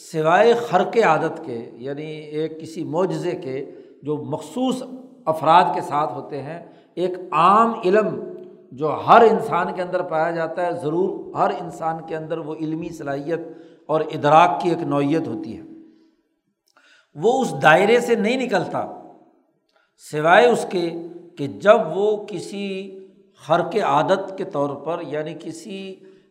[0.01, 2.07] سوائے خرق عادت کے یعنی
[2.41, 3.65] ایک کسی معجزے کے،
[4.03, 4.83] جو مخصوص
[5.33, 6.59] افراد کے ساتھ ہوتے ہیں،
[6.95, 8.09] ایک عام علم
[8.73, 12.89] جو ہر انسان کے اندر پایا جاتا ہے، ضرور ہر انسان کے اندر وہ علمی
[12.89, 13.41] صلاحیت
[13.89, 15.63] اور ادراک کی ایک نوعیت ہوتی ہے۔
[17.17, 18.87] وہ اس دائرے سے نہیں نکلتا،
[20.05, 20.91] سوائے اس کے
[21.39, 22.69] کہ جب وہ کسی
[23.41, 25.81] خرق عادت کے طور پر یعنی کسی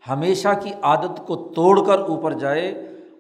[0.03, 2.67] ہمیشہ کی عادت کو توڑ کر اوپر جائے،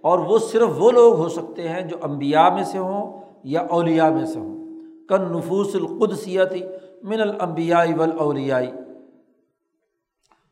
[0.01, 4.09] اور وہ صرف وہ لوگ ہو سکتے ہیں جو امبیا میں سے ہوں یا اولیا
[4.09, 4.55] میں سے ہوں۔
[5.09, 6.63] کن نفوس القدسیتی
[7.03, 8.71] من الانبیاء والاولیائی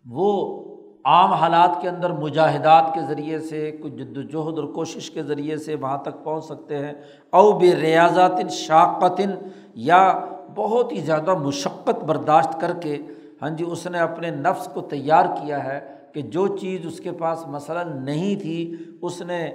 [0.05, 0.63] وہ
[1.05, 5.57] عام حالات کے اندر مجاہدات کے ذریعے سے، کچھ جد وجہد اور کوشش کے ذریعے
[5.57, 6.93] سے وہاں تک پہنچ سکتے ہیں،
[7.29, 9.31] او بے ریاضات شاقتن
[9.75, 10.01] یا
[10.55, 12.97] بہت ہی زیادہ مشقت برداشت کر کے
[13.41, 15.79] ہاں جی اس نے اپنے نفس کو تیار کیا ہے
[16.13, 19.49] کہ جو چیز اس کے پاس مثلاً نہیں تھی، اس نے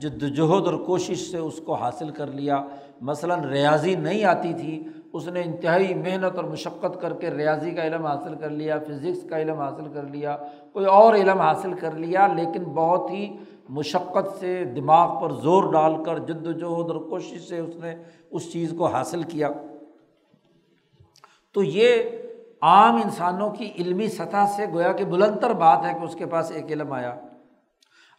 [0.00, 2.62] جد وجہد اور کوشش سے اس کو حاصل کر لیا۔
[3.00, 4.82] مثلاً ریاضی نہیں آتی تھی
[5.16, 9.28] اس نے انتہائی محنت اور مشقت کر کے ریاضی کا علم حاصل کر لیا، فزکس
[9.30, 10.36] کا علم حاصل کر لیا،
[10.72, 13.36] کوئی اور علم حاصل کر لیا، لیکن بہت ہی
[13.68, 17.94] مشقت سے دماغ پر زور ڈال کر جد وجہد اور کوشش سے اس نے
[18.30, 19.50] اس چیز کو حاصل کیا۔
[21.54, 22.02] تو یہ
[22.62, 26.26] عام انسانوں کی علمی سطح سے گویا کہ بلند تر بات ہے کہ اس کے
[26.26, 27.14] پاس ایک علم آیا۔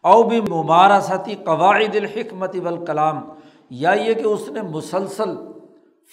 [0.03, 3.21] او بھی مبارستی قواعد الحکمت والکلام،
[3.69, 5.35] یا یہ کہ اس نے مسلسل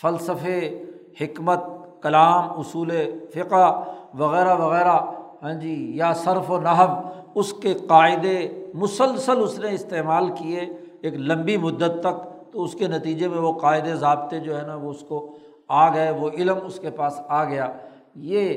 [0.02, 0.84] فلسفے،
[1.20, 1.60] حکمت،
[2.02, 2.90] کلام، اصول
[3.34, 3.84] فقہ
[4.18, 4.96] وغیرہ وغیرہ
[5.42, 6.90] ہاں جی یا صرف و نحب
[7.34, 10.60] اس کے قاعدے مسلسل اس نے استعمال کیے
[11.00, 14.74] ایک لمبی مدت تک، تو اس کے نتیجے میں وہ قاعدے ضابطے جو ہے نا،
[14.74, 15.36] وہ اس کو
[15.68, 17.72] آ گئے، وہ علم اس کے پاس آ گیا۔
[18.14, 18.54] یہ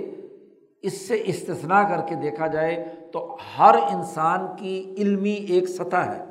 [0.82, 6.27] اس سے استثنا کر کے دیکھا جائے تو ہر انسان کی علمی ایک سطح ہے۔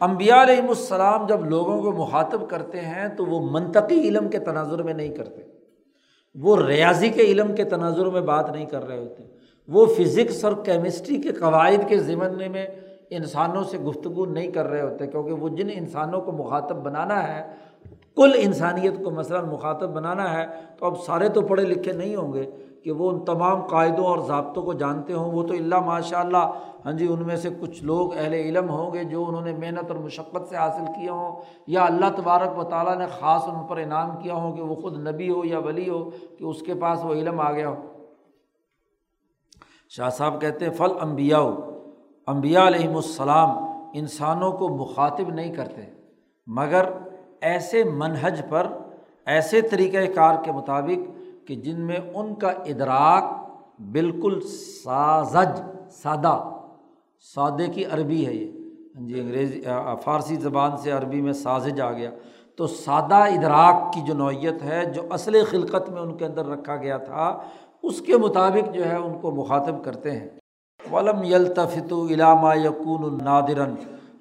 [0.00, 4.82] امبیا علیہم السلام جب لوگوں کو مخاطب کرتے ہیں تو وہ منطقی علم کے تناظر
[4.82, 5.42] میں نہیں کرتے۔
[6.34, 9.22] وہ ریاضی کے علم کے تناظر میں بات نہیں کر رہے ہوتے۔
[9.68, 12.66] وہ فزکس اور کیمسٹری کے قواعد کے ذمن میں
[13.10, 17.46] انسانوں سے گفتگو نہیں کر رہے ہوتے، کیونکہ وہ جن انسانوں کو مخاطب بنانا ہے،
[18.16, 20.46] کل انسانیت کو مثلاً مخاطب بنانا ہے،
[20.78, 22.50] تو اب سارے تو پڑھے لکھے نہیں ہوں گے۔
[22.86, 26.44] کہ وہ ان تمام قاعدوں اور ضابطوں کو جانتے ہوں، وہ تو اللہ ماشاء اللہ
[26.84, 29.90] ہاں جی ان میں سے کچھ لوگ اہل علم ہوں گے جو انہوں نے محنت
[29.90, 33.76] اور مشقت سے حاصل کیے ہوں، یا اللہ تبارک و تعالیٰ نے خاص ان پر
[33.76, 35.98] انعام کیا ہوں کہ وہ خود نبی ہو یا ولی ہو
[36.38, 37.74] کہ اس کے پاس وہ علم آ گیا ہو۔
[39.88, 41.38] شاہ صاحب کہتے ہیں، فل امبیا
[42.28, 43.58] امبیا علیہم السلام
[43.94, 45.82] انسانوں کو مخاطب نہیں کرتے،
[46.46, 46.90] مگر
[47.50, 48.66] ایسے منہج پر،
[49.26, 51.14] ایسے طریقۂ کار کے مطابق
[51.46, 53.24] کہ جن میں ان کا ادراک
[53.80, 54.40] بالکل
[54.84, 56.50] سازج، سادہ،
[57.34, 58.52] سادے کی عربی ہے یہ۔
[58.96, 59.62] ہاں جی انگریزی
[60.04, 62.10] فارسی زبان سے عربی میں سازج آ گیا۔
[62.56, 66.76] تو سادہ ادراک کی جو نوعیت ہے، جو اصل خلقت میں ان کے اندر رکھا
[66.76, 67.38] گیا تھا،
[67.82, 70.28] اس کے مطابق جو ہے، ان کو مخاطب کرتے ہیں۔
[70.92, 73.74] ولم یلتفت علامہ یقون النادرن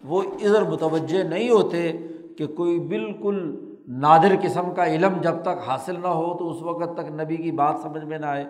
[0.05, 1.97] وہ ادھر متوجہ نہیں ہوتے
[2.37, 6.97] کہ کوئی بالکل نادر قسم کا علم جب تک حاصل نہ ہو تو اس وقت
[6.97, 8.45] تک نبی کی بات سمجھ میں نہ آئے۔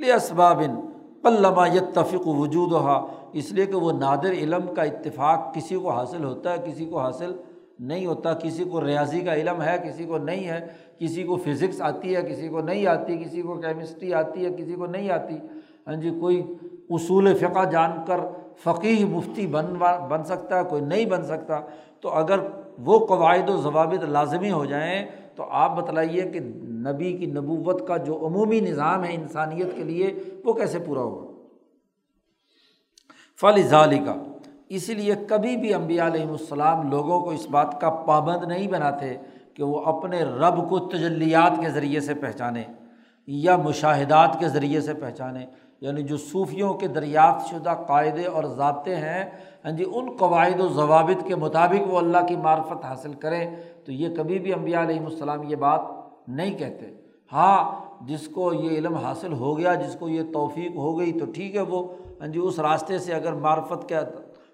[0.00, 0.80] لے اسبابن
[1.22, 6.24] پلما یتفق وجود ہوا اس لیے کہ وہ نادر علم کا اتفاق کسی کو حاصل
[6.24, 7.36] ہوتا ہے، کسی کو حاصل
[7.78, 10.66] نہیں ہوتا۔ کسی کو ریاضی کا علم ہے، کسی کو نہیں ہے۔
[10.98, 14.72] کسی کو فزکس آتی ہے، کسی کو نہیں آتی۔ کسی کو کیمسٹری آتی ہے، کسی
[14.72, 15.38] کو نہیں آتی۔
[15.86, 16.54] ہاں جی کوئی
[16.90, 18.20] اصول فقہ جان کر
[18.64, 19.66] فقی مفتی بن
[20.08, 21.60] بن سکتا ہے، کوئی نہیں بن سکتا۔
[22.00, 22.38] تو اگر
[22.78, 25.06] وہ قواعد و ضوابط لازمی ہو جائیں
[25.36, 26.40] تو آپ بتلائیے کہ
[26.82, 30.12] نبی کی نبوت کا جو عمومی نظام ہے انسانیت کے لیے
[30.44, 31.34] وہ کیسے پورا ہوگا
[33.40, 34.14] فل ظالی کا
[34.68, 39.16] اسی لیے کبھی بھی امبیا علیہم السلام لوگوں کو اس بات کا پابند نہیں بناتے
[39.54, 42.64] کہ وہ اپنے رب کو تجلیات کے ذریعے سے پہچانیں
[43.28, 45.46] یا مشاہدات کے ذریعے سے پہچانیں
[45.80, 49.24] یعنی جو صوفیوں کے دریافت شدہ قاعدے اور ضابطے ہیں
[49.66, 53.92] ہاں جی ان قواعد و ضوابط کے مطابق وہ اللہ کی معرفت حاصل کریں تو
[53.92, 55.80] یہ کبھی بھی امبیا علیہم السلام یہ بات
[56.28, 56.86] نہیں کہتے۔
[57.32, 61.26] ہاں جس کو یہ علم حاصل ہو گیا، جس کو یہ توفیق ہو گئی تو
[61.34, 61.82] ٹھیک ہے وہ
[62.20, 63.94] ہاں جی اس راستے سے اگر معرفت کے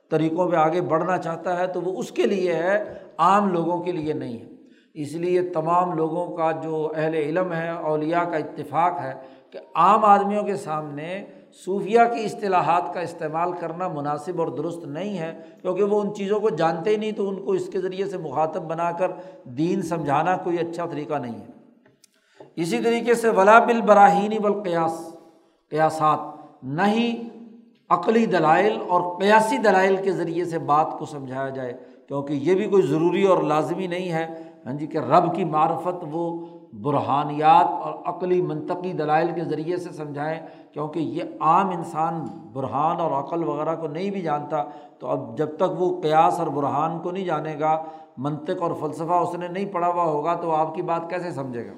[0.08, 3.92] طریقوں پہ آگے بڑھنا چاہتا ہے تو وہ اس کے لیے ہے، عام لوگوں کے
[3.92, 4.46] لیے نہیں ہے۔
[4.94, 9.12] اس لیے تمام لوگوں کا جو اہل علم ہے، اولیاء کا اتفاق ہے
[9.50, 11.24] کہ عام آدمیوں کے سامنے
[11.54, 15.32] صوفیہ کی اصطلاحات کا استعمال کرنا مناسب اور درست نہیں ہے،
[15.62, 18.18] کیونکہ وہ ان چیزوں کو جانتے ہی نہیں، تو ان کو اس کے ذریعے سے
[18.18, 19.10] مخاطب بنا کر
[19.58, 21.60] دین سمجھانا کوئی اچھا طریقہ نہیں ہے۔
[22.56, 24.38] اسی طریقے سے ولا بل براہینی
[25.70, 26.18] قیاسات،
[26.62, 27.12] نہ ہی
[27.90, 31.72] عقلی دلائل اور قیاسی دلائل کے ذریعے سے بات کو سمجھایا جائے،
[32.08, 34.26] کیونکہ یہ بھی کوئی ضروری اور لازمی نہیں ہے۔
[34.66, 39.90] ہاں جی کہ رب کی معرفت وہ برحانیات اور عقلی منطقی دلائل کے ذریعے سے
[39.90, 40.40] سمجھائیں
[40.72, 44.64] کیونکہ یہ عام انسان برہان اور عقل وغیرہ کو نہیں بھی جانتا،
[44.98, 47.82] تو اب جب تک وہ قیاس اور برہان کو نہیں جانے گا،
[48.18, 51.66] منطق اور فلسفہ اس نے نہیں پڑھا ہوا ہوگا، تو آپ کی بات کیسے سمجھے
[51.66, 51.72] گا؟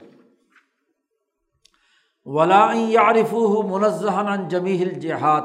[2.26, 3.34] ولا یارف
[3.70, 5.42] منظہن جمی الجہاد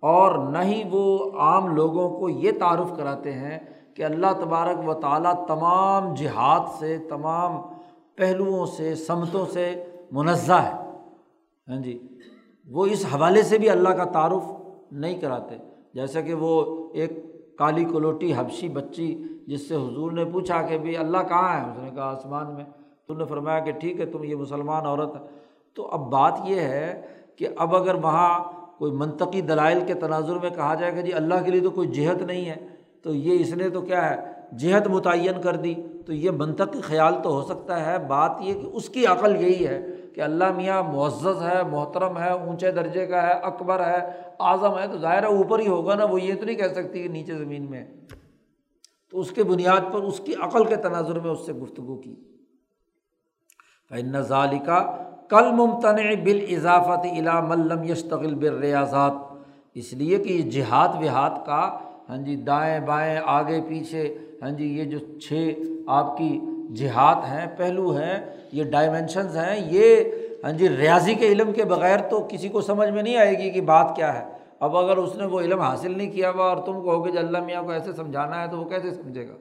[0.00, 3.58] اور نہ ہی وہ عام لوگوں کو یہ تعارف کراتے ہیں
[3.94, 7.60] کہ اللہ تبارک و تعالیٰ تمام جہاد سے، تمام
[8.16, 10.74] پہلوؤں سے، سمتوں سے منزہ ہے۔
[11.68, 12.06] ہاں جی۔
[12.70, 14.42] وہ اس حوالے سے بھی اللہ کا تعارف
[14.92, 15.56] نہیں کراتے۔
[15.94, 17.10] جیسا کہ وہ ایک
[17.58, 21.78] کالی کلوٹی حبشی بچی جس سے حضور نے پوچھا کہ بھائی اللہ کہاں ہے؟ اس
[21.78, 22.64] نے کہا آسمان میں۔
[23.06, 25.20] تو نے فرمایا کہ ٹھیک ہے، تم یہ مسلمان عورت ہے۔
[25.74, 27.02] تو اب بات یہ ہے
[27.36, 31.34] کہ اب اگر وہاں کوئی منطقی دلائل کے تناظر میں کہا جائے کہ جی اللہ
[31.44, 32.56] کے لیے تو کوئی جہت نہیں ہے،
[33.02, 34.16] تو یہ اس نے تو کیا ہے،
[34.56, 35.74] جہت متعین کر دی۔
[36.06, 39.66] تو یہ منطقی خیال تو ہو سکتا ہے، بات یہ کہ اس کی عقل یہی
[39.66, 43.98] ہے کہ اللہ میاں معزز ہے، محترم ہے، اونچے درجے کا ہے، اکبر ہے،
[44.40, 47.02] اعظم ہے، تو ظاہر ہے اوپر ہی ہوگا نا، وہ یہ تو نہیں کہہ سکتی
[47.02, 47.84] کہ نیچے زمین میں۔
[49.10, 52.14] تو اس کے بنیاد پر، اس کی عقل کے تناظر میں اس سے گفتگو کی۔
[53.88, 54.12] فن
[55.28, 58.64] کل ممتن بال اضافت علا ملم یشتغل بر
[59.74, 64.78] اس لیے کہ یہ جہاد وہاد کا ہاں جی دائیں بائیں، آگے پیچھے ہاں جی
[64.78, 65.54] یہ جو چھ
[65.86, 66.40] آپ کی
[66.74, 68.20] جہاد ہیں، پہلو ہیں،
[68.52, 70.04] یہ ڈائمینشنز ہیں، یہ
[70.44, 73.50] ہاں جی ریاضی کے علم کے بغیر تو کسی کو سمجھ میں نہیں آئے گی
[73.50, 74.24] کہ بات کیا ہے۔
[74.60, 77.18] اب اگر اس نے وہ علم حاصل نہیں کیا ہوا اور تم کہو کہ جی
[77.18, 79.34] اللہ میاں کو ایسے سمجھانا ہے تو وہ کیسے سمجھے گا؟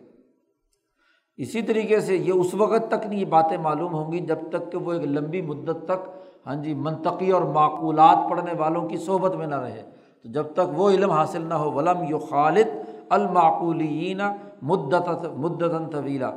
[1.37, 4.71] اسی طریقے سے یہ اس وقت تک نہیں، یہ باتیں معلوم ہوں گی جب تک
[4.71, 6.09] کہ وہ ایک لمبی مدت تک
[6.47, 9.83] ہاں جی منطقی اور معقولات پڑھنے والوں کی صحبت میں نہ رہے۔
[10.23, 12.67] تو جب تک وہ علم حاصل نہ ہو، ولم یو خالد
[13.09, 14.21] المعقولین
[14.61, 16.31] مدت مدتاً طویلا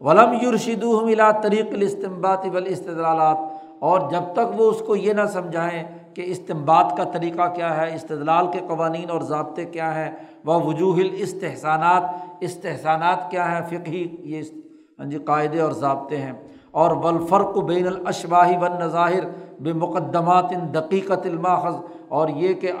[0.00, 3.36] ولم یورشید ملا طریق الاستمبات والاستدلالات،
[3.80, 5.82] اور جب تک وہ اس کو یہ نہ سمجھائیں
[6.14, 10.10] کہ استمباد کا طریقہ کیا ہے، استدلال کے قوانین اور ضابطے کیا ہیں
[10.44, 12.02] وہ وجوہ الاستحسانات،
[12.40, 14.42] استحسانات کیا ہیں فقہی یہ
[14.98, 16.32] ہاں جی قاعدے اور ضابطے ہیں۔
[16.72, 19.24] اور ولفرق بین الاشباہی و نظاہر
[19.60, 21.74] بے مقدمات ان دقیقت الماخذ،
[22.08, 22.72] اور یہ کہ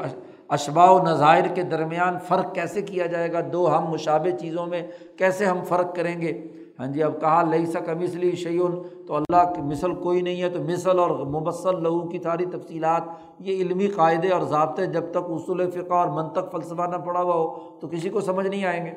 [0.48, 4.82] اشباء و نظائر کے درمیان فرق کیسے کیا جائے گا؟ دو ہم مشابہ چیزوں میں
[5.16, 6.32] کیسے ہم فرق کریں گے؟
[6.78, 10.48] ہاں جی اب کہا، لئی سا کمسلی شعین تو اللہ کی مثل کوئی نہیں ہے،
[10.48, 13.02] تو مثل اور مبصل لہو کی ساری تفصیلات،
[13.38, 17.34] یہ علمی قاعدے اور ضابطے جب تک اصول فقہ اور منطق فلسفہ نہ پڑا ہوا
[17.34, 18.90] ہو، تو کسی کو سمجھ نہیں آئیں گے۔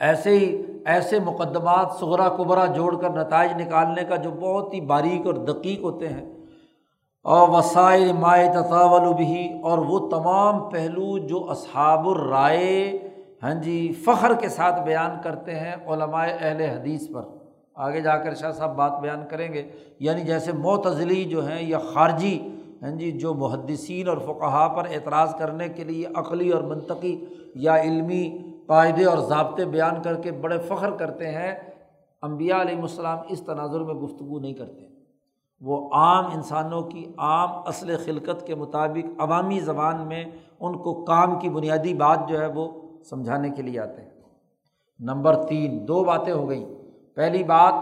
[0.00, 5.26] ایسے ہی، ایسے مقدمات سغرا قبرا جوڑ کر نتائج نکالنے کا جو بہت ہی باریک
[5.26, 6.34] اور دقیق ہوتے ہیں۔
[7.22, 12.98] اور وسائل مائع تطاول بھی اور وہ تمام پہلو جو اصحاب الرائے
[13.42, 17.22] ہاں جی فخر کے ساتھ بیان کرتے ہیں علماء اہل حدیث پر۔
[17.74, 19.70] آگے جا کر شاہ صاحب بات بیان کریں گے۔
[20.00, 22.48] یعنی جیسے معتزلی جو ہیں یا خارجی
[22.82, 27.24] ہاں جی جو محدثین اور فقہا پر اعتراض کرنے کے لیے عقلی اور منطقی
[27.54, 31.56] یا علمی قاعدے اور ضابطے بیان کر کے بڑے فخر کرتے ہیں
[32.22, 34.86] امبیا علیہ السلام اس تناظر میں گفتگو نہیں کرتے۔
[35.60, 40.24] وہ عام انسانوں کی عام اصل خلقت کے مطابق عوامی زبان میں
[40.60, 44.10] ان کو کام کی بنیادی بات جو ہے وہ سمجھانے کے لیے آتے ہیں۔
[45.00, 46.66] نمبر تین، دو باتیں ہو گئیں۔
[47.14, 47.74] پہلی بات،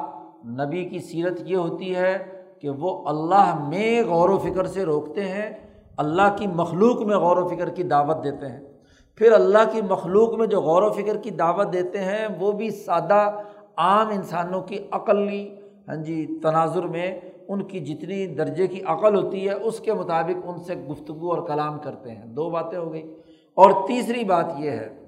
[0.47, 2.18] نبی کی سیرت یہ ہوتی ہے
[2.61, 5.51] کہ وہ اللہ میں غور و فکر سے روکتے ہیں،
[5.97, 8.61] اللہ کی مخلوق میں غور و فکر کی دعوت دیتے ہیں۔
[9.16, 12.70] پھر اللہ کی مخلوق میں جو غور و فکر کی دعوت دیتے ہیں، وہ بھی
[12.70, 13.43] سادہ،
[13.77, 15.57] عام انسانوں کی عقلی
[15.89, 20.49] ہاں جی تناظر میں ان کی جتنی درجے کی عقل ہوتی ہے، اس کے مطابق
[20.49, 23.14] ان سے گفتگو اور کلام کرتے ہیں۔ دو باتیں ہو گئی
[23.55, 25.06] اور تیسری بات یہ ہے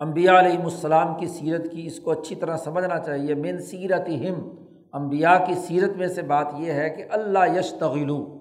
[0.00, 4.48] امبیا علیہم السلام کی سیرت کی اس کو اچھی طرح سمجھنا چاہیے۔ من سیرت ہم
[4.92, 8.38] امبیا کی سیرت میں سے بات یہ ہے کہ اللہ یش تغلو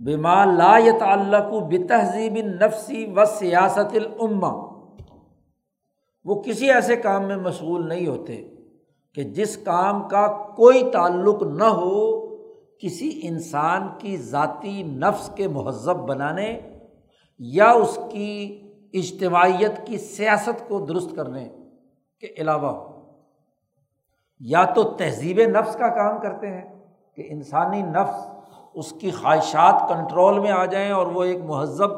[0.00, 4.52] بما لا تعلق و تہذیب نفسی و سیاست العما
[6.24, 8.48] وہ کسی ایسے کام میں مشغول نہیں ہوتے
[9.14, 10.26] کہ جس کام کا
[10.56, 12.26] کوئی تعلق نہ ہو،
[12.78, 16.60] کسی انسان کی ذاتی نفس کے مہذب بنانے
[17.38, 18.60] یا اس کی
[18.92, 21.48] اجتماعیت کی سیاست کو درست کرنے
[22.20, 23.00] کے علاوہ
[24.40, 26.86] یا تو تہذیب نفس کا کام کرتے ہیں
[27.16, 28.30] کہ انسانی نفس
[28.74, 31.90] اس کی خواہشات کنٹرول میں آ جائیں اور وہ ایک مہذب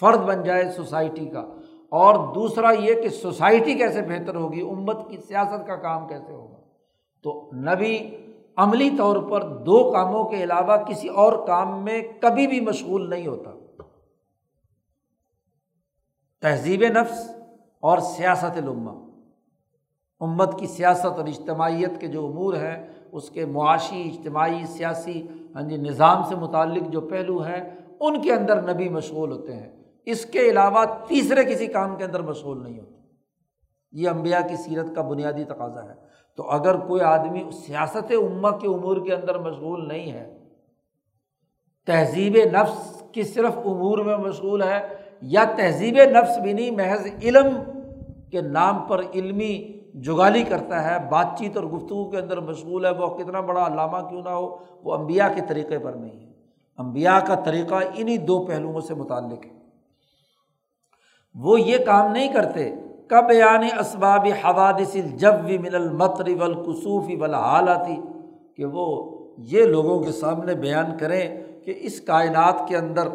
[0.00, 1.40] فرد بن جائے سوسائٹی کا۔
[1.88, 6.56] اور دوسرا یہ کہ سوسائٹی کیسے بہتر ہوگی، امت کی سیاست کا کام کیسے ہوگا۔
[7.22, 8.16] تو نبی
[8.56, 13.26] عملی طور پر دو کاموں کے علاوہ کسی اور کام میں کبھی بھی مشغول نہیں
[13.26, 13.50] ہوتا۔
[16.42, 17.30] تہذیب نفس
[17.80, 18.92] اور سیاست العما
[20.20, 25.62] امت کی سیاست اور اجتماعیت کے جو امور ہیں، اس کے معاشی، اجتماعی، سیاسی ہاں
[25.62, 27.70] جی نظام سے متعلق جو پہلو ہیں،
[28.00, 32.22] ان کے اندر نبی مشغول ہوتے ہیں۔ اس کے علاوہ تیسرے کسی کام کے اندر
[32.22, 32.94] مشغول نہیں ہوتے۔
[33.92, 35.94] یہ امبیا کی سیرت کا بنیادی تقاضا ہے۔
[36.36, 40.38] تو اگر کوئی آدمی سیاست امہ کے امور کے اندر مشغول نہیں ہے،
[41.86, 47.48] تہذیب نفس کی صرف امور میں مشغول ہے یا تہذیب نفس بھی نہیں، محض علم
[48.30, 52.90] کے نام پر علمی جگالی کرتا ہے، بات چیت اور گفتگو کے اندر مشغول ہے،
[52.90, 56.32] وہ کتنا بڑا علامہ کیوں نہ ہو، وہ امبیا کے طریقے پر نہیں ہے۔
[56.78, 59.50] امبیا کا طریقہ انہیں دو پہلوؤں سے متعلق ہے۔
[61.34, 62.74] وہ یہ کام نہیں کرتے،
[63.08, 67.96] کب یعنی اسباب حوادث جب من المطر ولقصوفی حالاتی
[68.56, 73.08] کہ وہ یہ لوگوں کے سامنے بیان کریں کہ اس کائنات کے اندر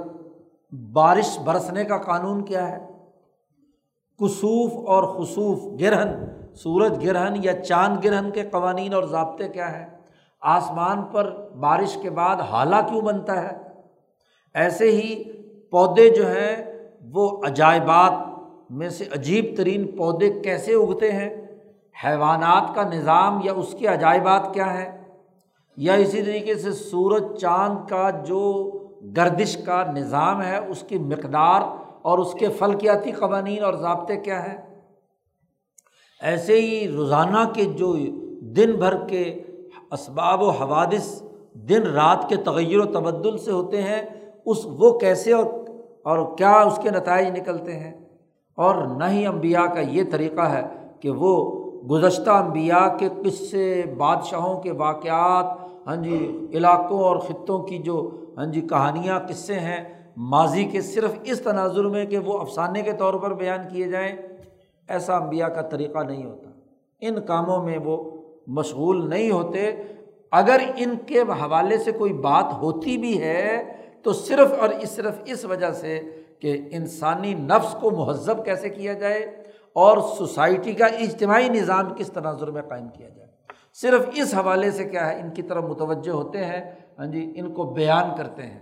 [0.72, 2.78] بارش برسنے کا قانون کیا ہے؟
[4.20, 9.86] کسوف اور خصوف گرہن، سورج گرہن یا چاند گرہن کے قوانین اور ضابطے کیا ہیں؟
[10.41, 13.57] آسمان پر بارش کے بعد حالہ کیوں بنتا ہے؟
[14.53, 15.24] ایسے ہی
[15.72, 16.65] پودے جو ہیں،
[17.13, 18.11] وہ عجائبات
[18.70, 21.30] میں سے عجیب ترین پودے کیسے اگتے ہیں؟
[22.03, 25.03] حیوانات کا نظام یا اس کے عجائبات کیا ہیں؟
[25.78, 28.72] یا اسی طریقے سے سورج، چاند کا جو
[29.16, 31.62] گردش کا نظام ہے، اس کی مقدار
[32.02, 34.58] اور اس کے فلکیاتی قوانین اور ضابطے کیا ہیں؟
[36.22, 37.93] ایسے ہی روزانہ کے جو
[38.56, 39.24] دن بھر کے
[39.91, 41.22] اسباب و حوادث
[41.70, 44.02] دن رات کے تغیر و تبدل سے ہوتے ہیں،
[44.45, 45.45] اس وہ کیسے اور
[46.06, 47.91] اور کیا اس کے نتائج نکلتے ہیں؟
[48.58, 50.62] اور نہ ہی امبیا کا یہ طریقہ ہے
[51.00, 51.34] کہ وہ
[51.89, 55.45] گزشتہ انبیاء کے قصے، بادشاہوں کے واقعات
[55.88, 57.98] ہاں جی علاقوں اور خطوں کی جو
[58.38, 62.94] ہاں جی کہانیاں قصے ہیں؟ ماضی کے صرف اس تناظر میں کہ وہ افسانے کے
[62.94, 64.16] طور پر بیان کیے جائیں،
[64.88, 66.50] ایسا انبیاء کا طریقہ نہیں ہوتا۔
[67.02, 69.76] ان کاموں میں وہ مشغول نہیں ہوتے۔
[70.32, 73.64] اگر ان کے حوالے سے کوئی بات ہوتی بھی ہے،
[74.04, 76.02] تو صرف اور صرف اس وجہ سے
[76.40, 82.52] کہ انسانی نفس کو مہذب کیسے کیا جائے اور سوسائٹی کا اجتماعی نظام کس تناظر
[82.52, 83.28] میں قائم کیا جائے۔
[83.74, 87.54] صرف اس حوالے سے کیا ہے؟ ان کی طرف متوجہ ہوتے ہیں۔ ہاں جی ان
[87.54, 88.60] کو بیان کرتے ہیں۔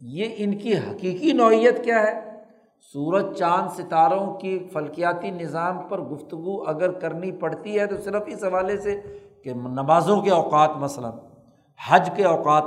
[0.00, 2.32] یہ ان کی حقیقی نوعیت کیا ہے؟
[2.92, 8.44] سورج، چاند، ستاروں کی فلکیاتی نظام پر گفتگو اگر کرنی پڑتی ہے تو صرف اس
[8.44, 9.00] حوالے سے
[9.44, 11.10] کہ نمازوں کے اوقات مثلاً،
[11.88, 12.64] حج کے اوقات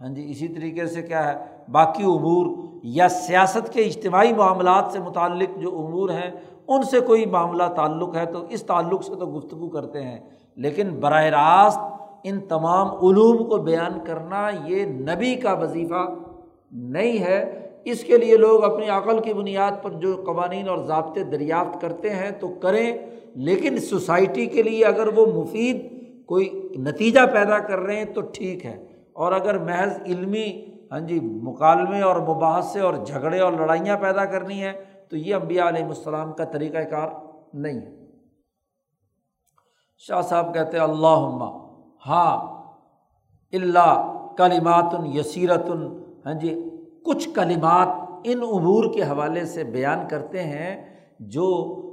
[0.00, 2.46] ہاں جی اسی طریقے سے کیا ہے، باقی امور
[2.82, 6.30] یا سیاست کے اجتماعی معاملات سے متعلق جو امور ہیں،
[6.68, 10.20] ان سے کوئی معاملہ تعلق ہے تو اس تعلق سے تو گفتگو کرتے ہیں۔
[10.56, 11.78] لیکن براہ راست
[12.28, 16.06] ان تمام علوم کو بیان کرنا یہ نبی کا وظیفہ
[16.72, 21.24] نہیں ہے۔ اس کے لیے لوگ اپنی عقل کی بنیاد پر جو قوانین اور ضابطے
[21.24, 22.98] دریافت کرتے ہیں تو کریں،
[23.34, 25.86] لیکن سوسائٹی کے لیے اگر وہ مفید
[26.26, 31.20] کوئی نتیجہ پیدا کر رہے ہیں تو ٹھیک ہے۔ اور اگر محض علمی ہاں جی
[31.20, 34.72] مکالمے اور مباحثے اور جھگڑے اور لڑائیاں پیدا کرنی ہیں
[35.08, 37.08] تو یہ امبیا علیہ السلام کا طریقۂ کار
[37.54, 38.06] نہیں ہے۔
[39.98, 41.62] شاہ صاحب کہتے اللہ
[42.08, 42.36] ہاں
[43.52, 45.70] اللہ کلیمات یسیرت
[46.26, 46.70] ہاں جی
[47.04, 47.88] کچھ کلمات
[48.24, 50.84] ان امور کے حوالے سے بیان کرتے ہیں
[51.20, 51.46] جو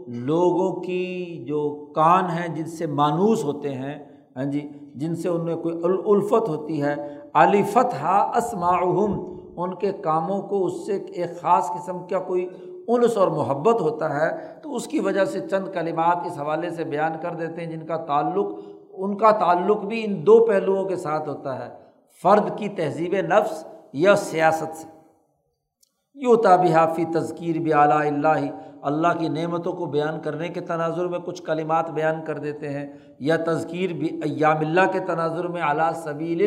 [0.08, 3.96] لوگوں کی جو کان ہیں، جن سے مانوس ہوتے ہیں۔
[4.36, 6.96] ہاں جی جن سے ان میں کوئی الفت ہوتی ہے۔
[7.34, 9.14] علیفت ہا اسماعم
[9.58, 12.48] ان کے کاموں کو اس سے ایک خاص قسم کا کوئی
[12.88, 16.84] انس اور محبت ہوتا ہے۔ تو اس کی وجہ سے چند کلمات اس حوالے سے
[16.84, 18.48] بیان کر دیتے ہیں جن کا تعلق
[18.94, 21.70] ان کا تعلق بھی ان دو پہلوؤں کے ساتھ ہوتا ہے،
[22.24, 24.88] فرد کی تہذیب نفس یا سیاست سے۔
[26.18, 28.46] یوں تابی فی تذکیر بھی اعلیٰ اللہ
[28.82, 32.88] اللہ کی نعمتوں کو بیان کرنے کے تناظر میں کچھ کلمات بیان کر دیتے ہیں،
[33.20, 36.42] یا تذکیر بھی ایام اللہ کے تناظر میں اعلیٰ سبیل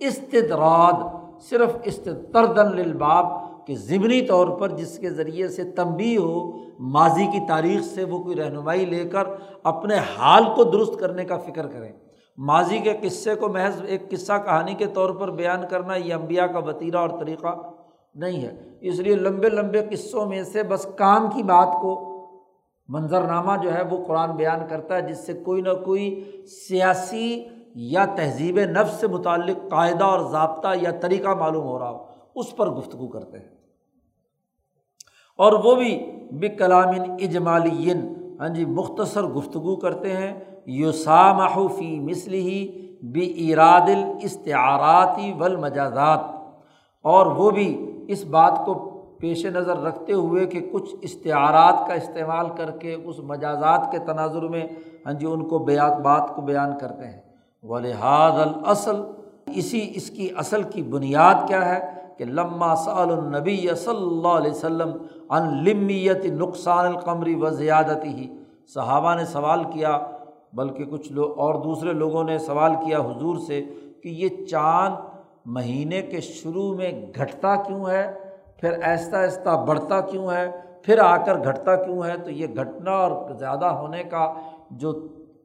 [0.00, 1.02] استدراد
[1.48, 3.26] صرف استردن للباب
[3.66, 8.22] کہ ضمنی طور پر جس کے ذریعے سے تنبی ہو، ماضی کی تاریخ سے وہ
[8.22, 9.24] کوئی رہنمائی لے کر
[9.62, 11.92] اپنے حال کو درست کرنے کا فکر کریں۔
[12.38, 16.46] ماضی کے قصے کو محض ایک قصہ کہانی کے طور پر بیان کرنا یہ امبیا
[16.46, 17.56] کا وطیرہ اور طریقہ
[18.14, 22.12] نہیں ہے۔ اس لیے لمبے لمبے قصوں میں سے بس کام کی بات کو
[22.88, 26.24] منظرنامہ جو ہے وہ قرآن بیان کرتا ہے، جس سے کوئی نہ کوئی
[26.68, 27.44] سیاسی
[27.74, 32.04] یا تہذیب نفس سے متعلق قاعدہ اور ضابطہ یا طریقہ معلوم ہو رہا ہو،
[32.34, 33.55] اس پر گفتگو کرتے ہیں۔
[35.38, 40.34] اور وہ بھی بے کلامن اجمالین ہاں جی مختصر گفتگو کرتے ہیں۔
[40.66, 46.20] یوسامحفی مسلی بے اراد الاستعاراتی والمجازات۔
[47.02, 48.74] اور وہ بھی اس بات کو
[49.20, 54.42] پیش نظر رکھتے ہوئے کہ کچھ استعارات کا استعمال کر کے اس مجازات کے تناظر
[54.42, 54.66] میں
[55.06, 57.20] ہاں جی ان کو بیات بات کو بیان کرتے ہیں۔
[57.62, 58.96] ولحاظ الاصل
[59.54, 64.50] اسی اس کی اصل کی بنیاد کیا ہے؟ کہ لمہ سعل النبی صلی اللہ علیہ
[64.50, 64.92] وسلم
[65.30, 68.26] ان لمیت نقصان القمری و زیادتی ہی
[68.74, 69.98] صحابہ نے سوال کیا،
[70.52, 73.62] بلکہ کچھ لوگ اور دوسرے لوگوں نے سوال کیا حضور سے
[74.02, 74.94] کہ یہ چاند
[75.46, 78.06] مہینے کے شروع میں گھٹتا کیوں ہے؟
[78.60, 80.46] پھر ایستا ایستا بڑھتا کیوں ہے؟
[80.82, 84.32] پھر آ کر گھٹتا کیوں ہے؟ تو یہ گھٹنا اور زیادہ ہونے کا
[84.70, 84.92] جو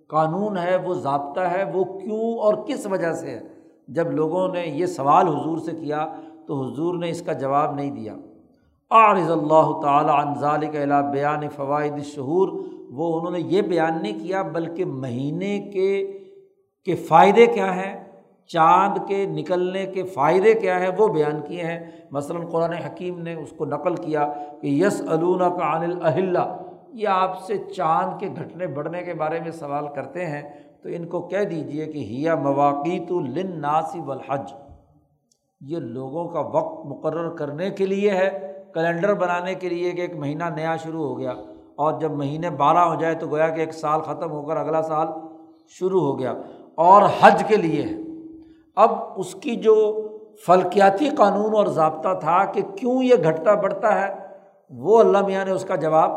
[0.08, 3.40] قانون ہے، وہ ضابطہ ہے، وہ کیوں اور کس وجہ سے ہے؟
[3.88, 6.06] جب لوگوں نے یہ سوال حضور سے کیا
[6.48, 8.16] تو حضور نے اس کا جواب نہیں دیا۔
[8.92, 12.48] عارض اللہ تعالیٰ عنظال کے علا بیان فوائد شہور
[12.92, 16.18] وہ انہوں نے یہ بیان نہیں کیا، بلکہ مہینے کے
[16.84, 18.04] کے فائدے کیا ہیں،
[18.48, 21.80] چاند کے نکلنے کے فائدے کیا ہیں، وہ بیان کیے ہیں۔
[22.12, 24.28] مثلاً قرآن حکیم نے اس کو نقل کیا
[24.62, 26.58] کہ یس علون کا عن الحلہ
[26.94, 30.42] یہ آپ سے چاند کے گھٹنے بڑھنے کے بارے میں سوال کرتے ہیں،
[30.84, 34.54] تو ان کو کہہ دیجیے کہ ہیا مواقع تو لن ناصب الحج
[35.62, 40.16] یہ لوگوں کا وقت مقرر کرنے کے لیے ہے، کیلنڈر بنانے کے لیے کہ ایک
[40.16, 41.34] مہینہ نیا شروع ہو گیا۔
[41.76, 44.82] اور جب مہینے بارہ ہو جائے تو گویا کہ ایک سال ختم ہو کر اگلا
[44.82, 45.08] سال
[45.68, 46.34] شروع ہو گیا۔
[46.76, 48.02] اور حج کے لیے۔ ہے
[48.76, 50.08] اب اس کی جو
[50.46, 54.16] فلکیاتی قانون اور ضابطہ تھا کہ کیوں یہ گھٹتا بڑھتا ہے،
[54.70, 56.12] وہ اللہ میاں نے اس کا جواب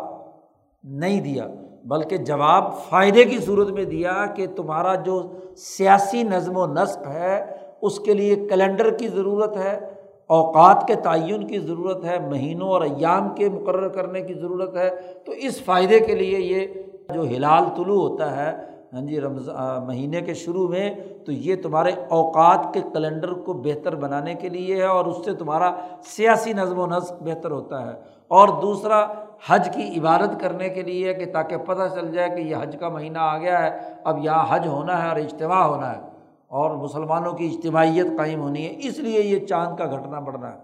[0.85, 1.47] نہیں دیا،
[1.85, 5.23] بلکہ جواب فائدے کی صورت میں دیا کہ تمہارا جو
[5.57, 9.79] سیاسی نظم و نسق ہے اس کے لیے کیلنڈر کی ضرورت ہے،
[10.27, 14.91] اوقات کے تعین کی ضرورت ہے، مہینوں اور ایام کے مقرر کرنے کی ضرورت ہے۔
[15.25, 16.67] تو اس فائدے کے لیے یہ
[17.15, 20.95] جو ہلال طلوع ہوتا ہے ہاں جی رمضان مہینے کے شروع میں،
[21.27, 25.35] تو یہ تمہارے اوقات کے کیلنڈر کو بہتر بنانے کے لیے ہے اور اس سے
[25.35, 27.93] تمہارا سیاسی نظم و نسق بہتر ہوتا ہے۔
[28.29, 29.07] اور دوسرا،
[29.47, 32.89] حج کی عبادت کرنے کے لیے کہ تاکہ پتہ چل جائے کہ یہ حج کا
[32.89, 36.14] مہینہ آ گیا ہے، اب یہاں حج ہونا ہے اور اجتماع ہونا ہے۔
[36.51, 40.59] اور مسلمانوں کی اجتماعیت قائم ہونی ہے، اس لیے یہ چاند کا گھٹنا بڑھنا ہے۔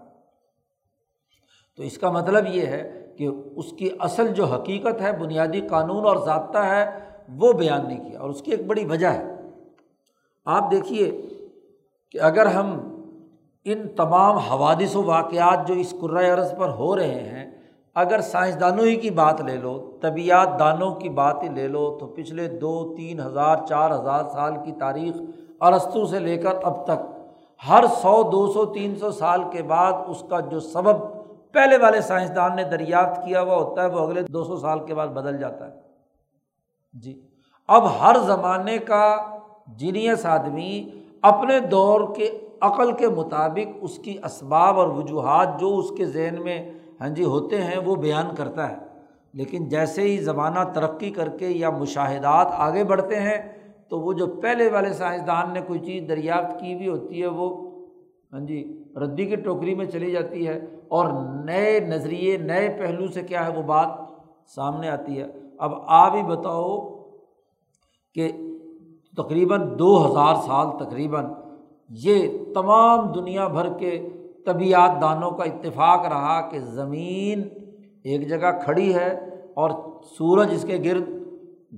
[1.77, 6.05] تو اس کا مطلب یہ ہے کہ اس کی اصل جو حقیقت ہے، بنیادی قانون
[6.05, 6.85] اور ضابطہ ہے،
[7.29, 9.35] وہ بیان نہیں کیا، اور اس کی ایک بڑی وجہ ہے۔
[10.45, 11.11] آپ دیکھیے
[12.09, 12.77] کہ اگر ہم
[13.65, 17.49] ان تمام حوادث و واقعات جو اس عرض پر ہو رہے ہیں،
[17.95, 22.07] اگر سائنسدانوں ہی کی بات لے لو، طبیعت دانوں کی بات ہی لے لو، تو
[22.07, 25.15] پچھلے دو، تین ہزار، چار ہزار سال کی تاریخ
[25.61, 27.21] ارستوں سے لے کر اب تک۔
[27.69, 30.95] ہر سو، دو سو، تین سو سال کے بعد اس کا جو سبب
[31.51, 34.95] پہلے والے سائنسدان نے دریافت کیا ہوا ہوتا ہے، وہ اگلے دو سو سال کے
[34.95, 35.71] بعد بدل جاتا ہے۔
[36.93, 37.21] جی۔
[37.67, 39.17] اب ہر زمانے کا
[39.67, 40.89] جینیس آدمی
[41.21, 46.43] اپنے دور کے عقل کے مطابق اس کی اسباب اور وجوہات جو اس کے ذہن
[46.43, 46.69] میں
[47.01, 48.75] ہاں جی ہوتے ہیں وہ بیان کرتا ہے۔
[49.33, 53.60] لیکن جیسے ہی زمانہ ترقی کر کے یا مشاہدات آگے بڑھتے ہیں
[53.91, 57.71] تو وہ جو پہلے والے سائنسدان نے کوئی چیز دریافت کی ہوئی ہوتی ہے، وہ
[58.33, 61.05] ہاں جی ردی کی ٹوکری میں چلی جاتی ہے اور
[61.45, 63.87] نئے نظریے، نئے پہلو سے کیا ہے، وہ بات
[64.55, 65.25] سامنے آتی ہے۔
[65.59, 66.79] اب آپ ہی بتاؤ
[68.15, 68.31] کہ
[69.17, 71.25] تقریباً دو ہزار سال تقریباً
[71.89, 74.09] یہ تمام دنیا بھر کے
[74.45, 77.41] طبیعت دانوں کا اتفاق رہا کہ زمین
[78.03, 79.11] ایک جگہ کھڑی ہے
[79.53, 79.71] اور
[80.03, 81.09] سورج اس کے گرد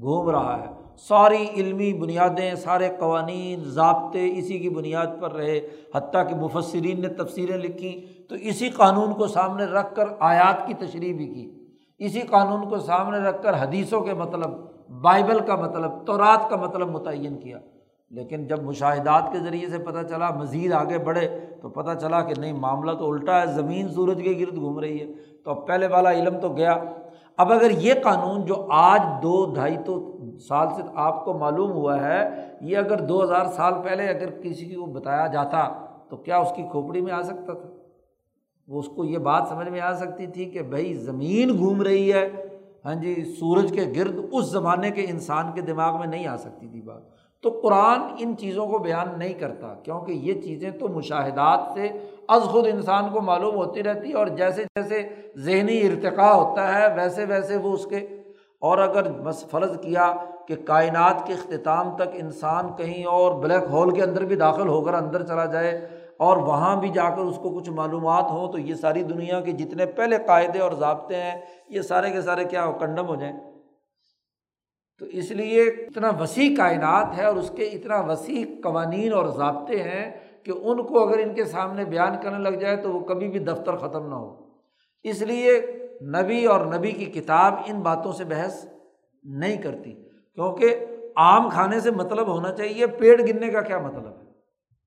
[0.01, 5.61] گھوم رہا ہے۔ ساری علمی بنیادیں، سارے قوانین، ضابطے اسی کی بنیاد پر رہے،
[5.95, 10.73] حتیٰ کہ مفسرین نے تفصیلیں لکھیں تو اسی قانون کو سامنے رکھ کر آیات کی
[10.73, 11.51] تشریح بھی کی۔
[11.97, 14.51] اسی قانون کو سامنے رکھ کر حدیثوں کے مطلب
[15.01, 17.59] بائبل کا مطلب تو رات کا مطلب متعین کیا۔
[18.09, 22.33] لیکن جب مشاہدات کے ذریعے سے پتہ چلا، مزید آگے بڑھے، تو پتہ چلا کہ
[22.37, 25.05] نہیں، معاملہ تو الٹا ہے، زمین سورج کے گرد گھوم رہی ہے۔
[25.45, 26.83] تو اب پہلے والا علم تو گیا۔
[27.37, 32.01] اب اگر یہ قانون جو آج دو ڈھائی تو سال سے آپ کو معلوم ہوا
[32.01, 36.51] ہے، یہ اگر دو ہزار سال پہلے اگر کسی کو بتایا جاتا تو کیا اس
[36.55, 37.69] کی کھوپڑی میں آ سکتا تھا؟
[38.67, 42.13] وہ اس کو یہ بات سمجھ میں آ سکتی تھی کہ بھائی زمین گھوم رہی
[42.13, 42.29] ہے۔
[42.85, 46.67] ہاں جی سورج کے گرد اس زمانے کے انسان کے دماغ میں نہیں آ سکتی
[46.67, 47.12] تھی بات۔
[47.43, 51.87] تو قرآن ان چیزوں کو بیان نہیں کرتا، کیونکہ یہ چیزیں تو مشاہدات سے
[52.27, 55.03] از خود انسان کو معلوم ہوتی رہتی ہے اور جیسے جیسے
[55.37, 58.07] ذہنی ارتقاء ہوتا ہے، ویسے ویسے وہ اس کے۔
[58.59, 60.13] اور اگر بس فرض کیا
[60.47, 64.81] کہ کائنات کے اختتام تک انسان کہیں اور بلیک ہول کے اندر بھی داخل ہو
[64.81, 65.87] کر اندر چلا جائے
[66.17, 69.51] اور وہاں بھی جا کر اس کو کچھ معلومات ہوں، تو یہ ساری دنیا کے
[69.51, 73.52] جتنے پہلے قاعدے اور ضابطے ہیں، یہ سارے کے سارے کیا ہو، کنڈم ہو جائیں۔
[74.99, 79.83] تو اس لیے اتنا وسیع کائنات ہے اور اس کے اتنا وسیع قوانین اور ضابطے
[79.83, 80.11] ہیں
[80.43, 83.39] کہ ان کو اگر ان کے سامنے بیان کرنے لگ جائے تو وہ کبھی بھی
[83.39, 84.35] دفتر ختم نہ ہو۔
[85.03, 85.61] اس لیے
[86.21, 88.65] نبی اور نبی کی کتاب ان باتوں سے بحث
[89.23, 89.91] نہیں کرتی،
[90.35, 90.75] کیونکہ
[91.15, 94.23] آم کھانے سے مطلب ہونا چاہیے پیڑ گننے کا کیا مطلب ہے؟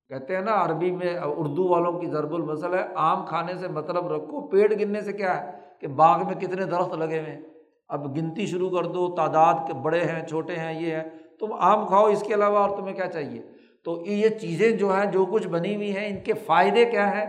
[0.09, 4.13] کہتے ہیں نا، عربی میں اردو والوں کی ضرب المسل ہے آم کھانے سے مطلب
[4.13, 7.43] رکھو پیڑ گننے سے کیا ہے؟ کہ باغ میں کتنے درخت لگے ہوئے ہیں۔
[7.89, 11.05] اب گنتی شروع کر دو، تعداد کے بڑے ہیں، چھوٹے ہیں، یہ ہیں
[11.41, 13.43] تم آم کھاؤ اس کے علاوہ اور تمہیں کیا چاہیے؟
[13.85, 17.27] تو یہ چیزیں جو ہیں، جو کچھ بنی ہوئی ہیں، ان کے فائدے کیا ہیں؟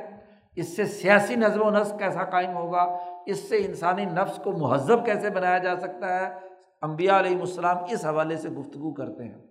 [0.55, 5.05] اس سے سیاسی نظم و نسق کیسا قائم ہوگا؟ اس سے انسانی نفس کو مہذب
[5.05, 6.33] کیسے بنایا جا سکتا ہے؟
[6.81, 9.41] امبیا علیہ السلام اس حوالے سے گفتگو کرتے ہیں۔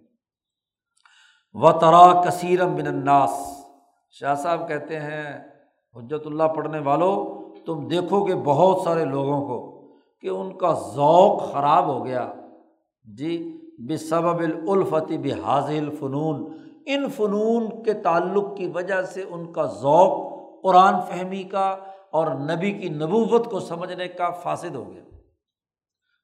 [1.55, 3.65] و ترا کثیرم بن الناس۔
[4.11, 5.39] شاہ صاحب کہتے ہیں
[5.97, 9.76] حجرت اللہ پڑھنے والوں تم دیکھو کہ بہت سارے لوگوں کو۔
[10.21, 12.33] کہ ان کا ذوق خراب ہو گیا۔
[13.19, 14.39] جی بے سبب
[14.69, 16.57] الفتی بے حاضل فنون
[16.87, 21.77] ان فنون کے تعلق کی وجہ سے ان کا ذوق قرآن فہمی کا
[22.13, 25.03] اور نبی کی نبوت کو سمجھنے کا فاصد ہو گیا۔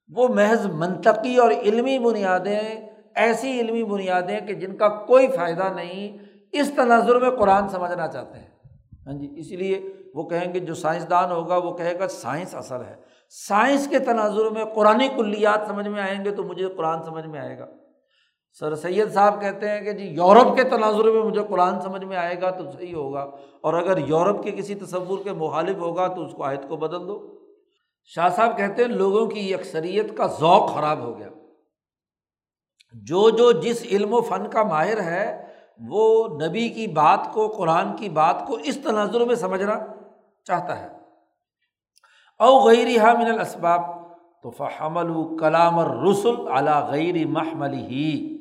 [0.08, 2.60] وہ محض منطقی اور علمی بنیادیں،
[3.14, 6.18] ایسی علمی بنیادیں کہ جن کا کوئی فائدہ نہیں،
[6.52, 8.50] اس تناظر میں قرآن سمجھنا چاہتے ہیں۔
[9.06, 12.84] ہاں جی اسی لیے وہ کہیں گے جو سائنسدان ہوگا، وہ کہے گا سائنس اثر
[12.84, 17.26] ہے۔ سائنس کے تناظر میں قرآن کلیات سمجھ میں آئیں گے تو مجھے قرآن سمجھ
[17.26, 17.66] میں آئے گا۔
[18.60, 22.16] سر سید صاحب کہتے ہیں کہ جی یورپ کے تناظر میں مجھے قرآن سمجھ میں
[22.16, 23.20] آئے گا تو صحیح ہوگا،
[23.60, 27.08] اور اگر یورپ کے کسی تصور کے مخالف ہوگا تو اس کو آیت کو بدل
[27.08, 27.18] دو۔
[28.04, 31.28] شاہ صاحب کہتے ہیں، لوگوں کی اکثریت کا ذوق خراب ہو گیا۔
[32.94, 35.46] جو جو جس علم و فن کا ماہر ہے،
[35.88, 39.78] وہ نبی کی بات کو، قرآن کی بات کو اس تناظر میں سمجھنا
[40.44, 40.88] چاہتا ہے۔
[42.38, 43.80] او غیر من الاسباب،
[44.42, 48.36] تو فحمل کلام رسول اعلیٰ غیر محمل ہی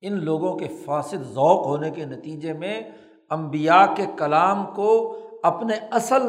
[0.00, 2.82] ان لوگوں کے فاصد ذوق ہونے کے نتیجے میں
[3.30, 6.22] امبیا کے کلام کو اپنے اصل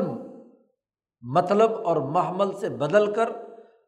[1.21, 3.29] مطلب اور محمل سے بدل کر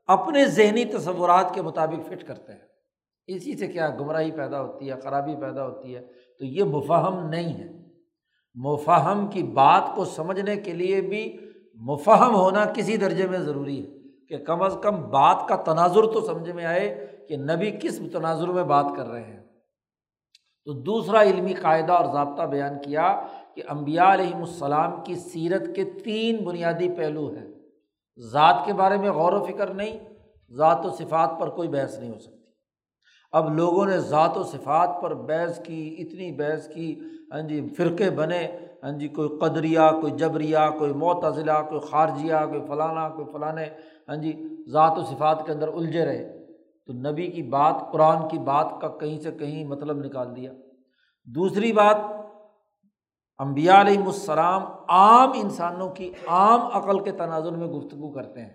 [0.08, 2.60] اپنے ذہنی تصورات کے مطابق فٹ کرتے ہیں۔
[3.28, 6.02] اسی سے کیا گمراہی پیدا ہوتی ہے، خرابی پیدا ہوتی ہے؟
[6.40, 7.86] تو یہ مفہم نہیں ہے۔
[8.56, 11.38] مفہم کی بات کو سمجھنے کے لیے بھی
[11.76, 13.98] مفہم ہونا کسی درجے میں ضروری ہے
[14.30, 18.48] کہ کم از کم بات کا تناظر تو سمجھ میں آئے کہ نبی کس تناظر
[18.48, 19.44] میں بات کر رہے ہیں۔
[20.66, 25.84] تو دوسرا علمی قاعدہ اور ضابطہ بیان کیا کہ امبیا علیہم السلام کی سیرت کے
[25.84, 27.48] تین بنیادی پہلو ہیں۔
[28.18, 30.00] ذات کے بارے میں غور و فکر نہیں،
[30.50, 32.36] ذات و صفات پر کوئی بحث نہیں ہو سکتی۔
[33.32, 37.00] اب لوگوں نے ذات و صفات پر بحث کی، اتنی بحث کی
[37.32, 38.48] ہاں جی فرقے بنے
[38.84, 43.66] ہاں جی کوئی قدریا کوئی جبریا کوئی معتضلا کوئی خارجیہ، کوئی فلانا، کوئی فلانے
[44.10, 46.46] ہاں جی ذات و صفات کے اندر الجھے رہے۔
[46.88, 50.52] تو نبی کی بات، قرآن کی بات کا کہیں سے کہیں مطلب نکال دیا۔
[51.26, 51.98] دوسری بات
[53.38, 58.54] امبیا علیہم السلام عام انسانوں کی عام عقل کے تناظر میں گفتگو کرتے ہیں۔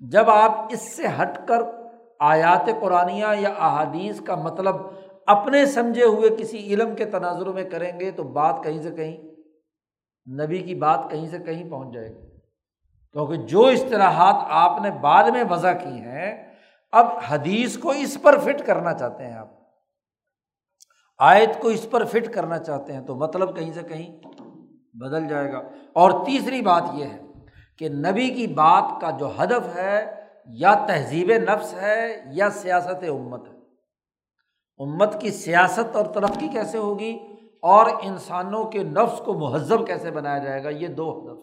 [0.00, 1.62] جب آپ اس سے ہٹ کر
[2.20, 3.28] آیات قرآن یا
[3.58, 4.74] احادیث کا مطلب
[5.26, 9.16] اپنے سمجھے ہوئے کسی علم کے تناظر میں کریں گے تو بات کہیں سے کہیں،
[10.44, 12.26] نبی کی بات کہیں سے کہیں پہنچ جائے گی۔
[13.12, 16.54] کیونکہ جو اصطلاحات آپ نے بعد میں وضع کی ہیں،
[16.92, 19.48] اب حدیث کو اس پر فٹ کرنا چاہتے ہیں آپ۔
[21.18, 24.16] آیت کو اس پر فٹ کرنا چاہتے ہیں تو مطلب کہیں سے کہیں
[24.94, 25.58] بدل جائے گا۔
[25.92, 27.20] اور تیسری بات یہ ہے
[27.78, 30.14] کہ نبی کی بات کا جو ہدف ہے،
[30.46, 33.55] یا تہذیب نفس ہے، یا سیاست امت ہے۔
[34.80, 37.16] امت کی سیاست اور ترقی کیسے ہوگی
[37.62, 41.38] اور انسانوں کے نفس کو مہذب کیسے بنایا جائے گا؟ یہ دو ہدف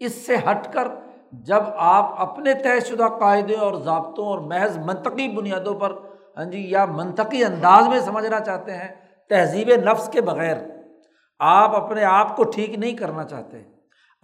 [0.00, 0.88] اس سے ہٹ کر
[1.46, 5.92] جب آپ اپنے طے شدہ قاعدے اور ضابطوں اور محض منطقی بنیادوں پر
[6.36, 8.88] ہاں جی یا منطقی انداز میں سمجھنا چاہتے ہیں،
[9.30, 10.56] تہذیب نفس کے بغیر
[11.40, 13.62] آپ اپنے آپ کو ٹھیک نہیں کرنا چاہتے،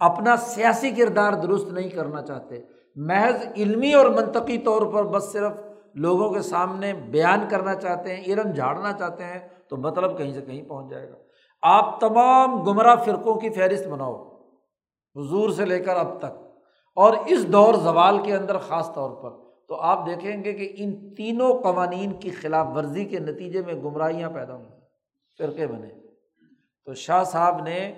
[0.01, 2.61] اپنا سیاسی کردار درست نہیں کرنا چاہتے،
[2.95, 5.51] محض علمی اور منطقی طور پر بس صرف
[5.95, 10.41] لوگوں کے سامنے بیان کرنا چاہتے ہیں، علم جھاڑنا چاہتے ہیں، تو مطلب کہیں سے
[10.41, 11.15] کہیں پہنچ جائے گا۔
[11.61, 14.41] آپ تمام گمراہ فرقوں کی فہرست بناؤ
[15.15, 16.43] حضور سے لے کر اب تک۔
[16.95, 19.29] اور اس دور زوال کے اندر خاص طور پر
[19.67, 24.29] تو آپ دیکھیں گے کہ ان تینوں قوانین کی خلاف ورزی کے نتیجے میں گمراہیاں
[24.29, 24.79] پیدا ہوئیں،
[25.37, 25.87] فرقے بنے۔
[26.85, 27.93] تو شاہ صاحب نے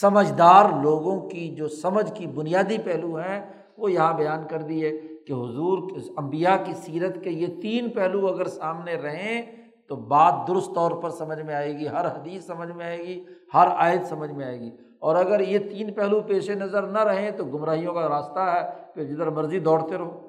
[0.00, 5.00] سمجھدار لوگوں کی جو سمجھ کی بنیادی پہلو ہیں، وہ یہاں بیان کر دیے۔
[5.30, 9.42] کہ حضور امبیا کی سیرت کے یہ تین پہلو اگر سامنے رہیں
[9.88, 13.24] تو بات درست طور پر سمجھ میں آئے گی، ہر حدیث سمجھ میں آئے گی،
[13.54, 14.70] ہر آیت سمجھ میں آئے گی۔
[15.00, 19.04] اور اگر یہ تین پہلو پیش نظر نہ رہیں تو گمراہیوں کا راستہ ہے، پھر
[19.04, 20.28] جدھر مرضی دوڑتے رہو۔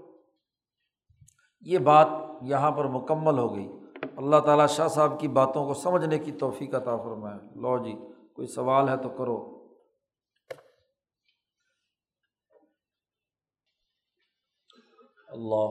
[1.62, 2.08] یہ بات
[2.42, 3.72] یہاں پر مکمل ہو گئی۔
[4.18, 7.94] اللہ تعالیٰ شاہ صاحب کی باتوں کو سمجھنے کی توفیق عطا فرمائے۔ لو جی
[8.36, 9.61] کوئی سوال ہے تو کرو۔
[15.32, 15.70] اللہ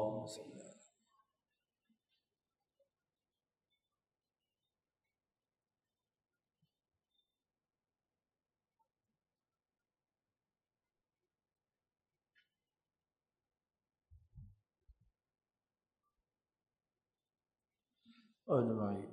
[18.48, 19.09] اجمائی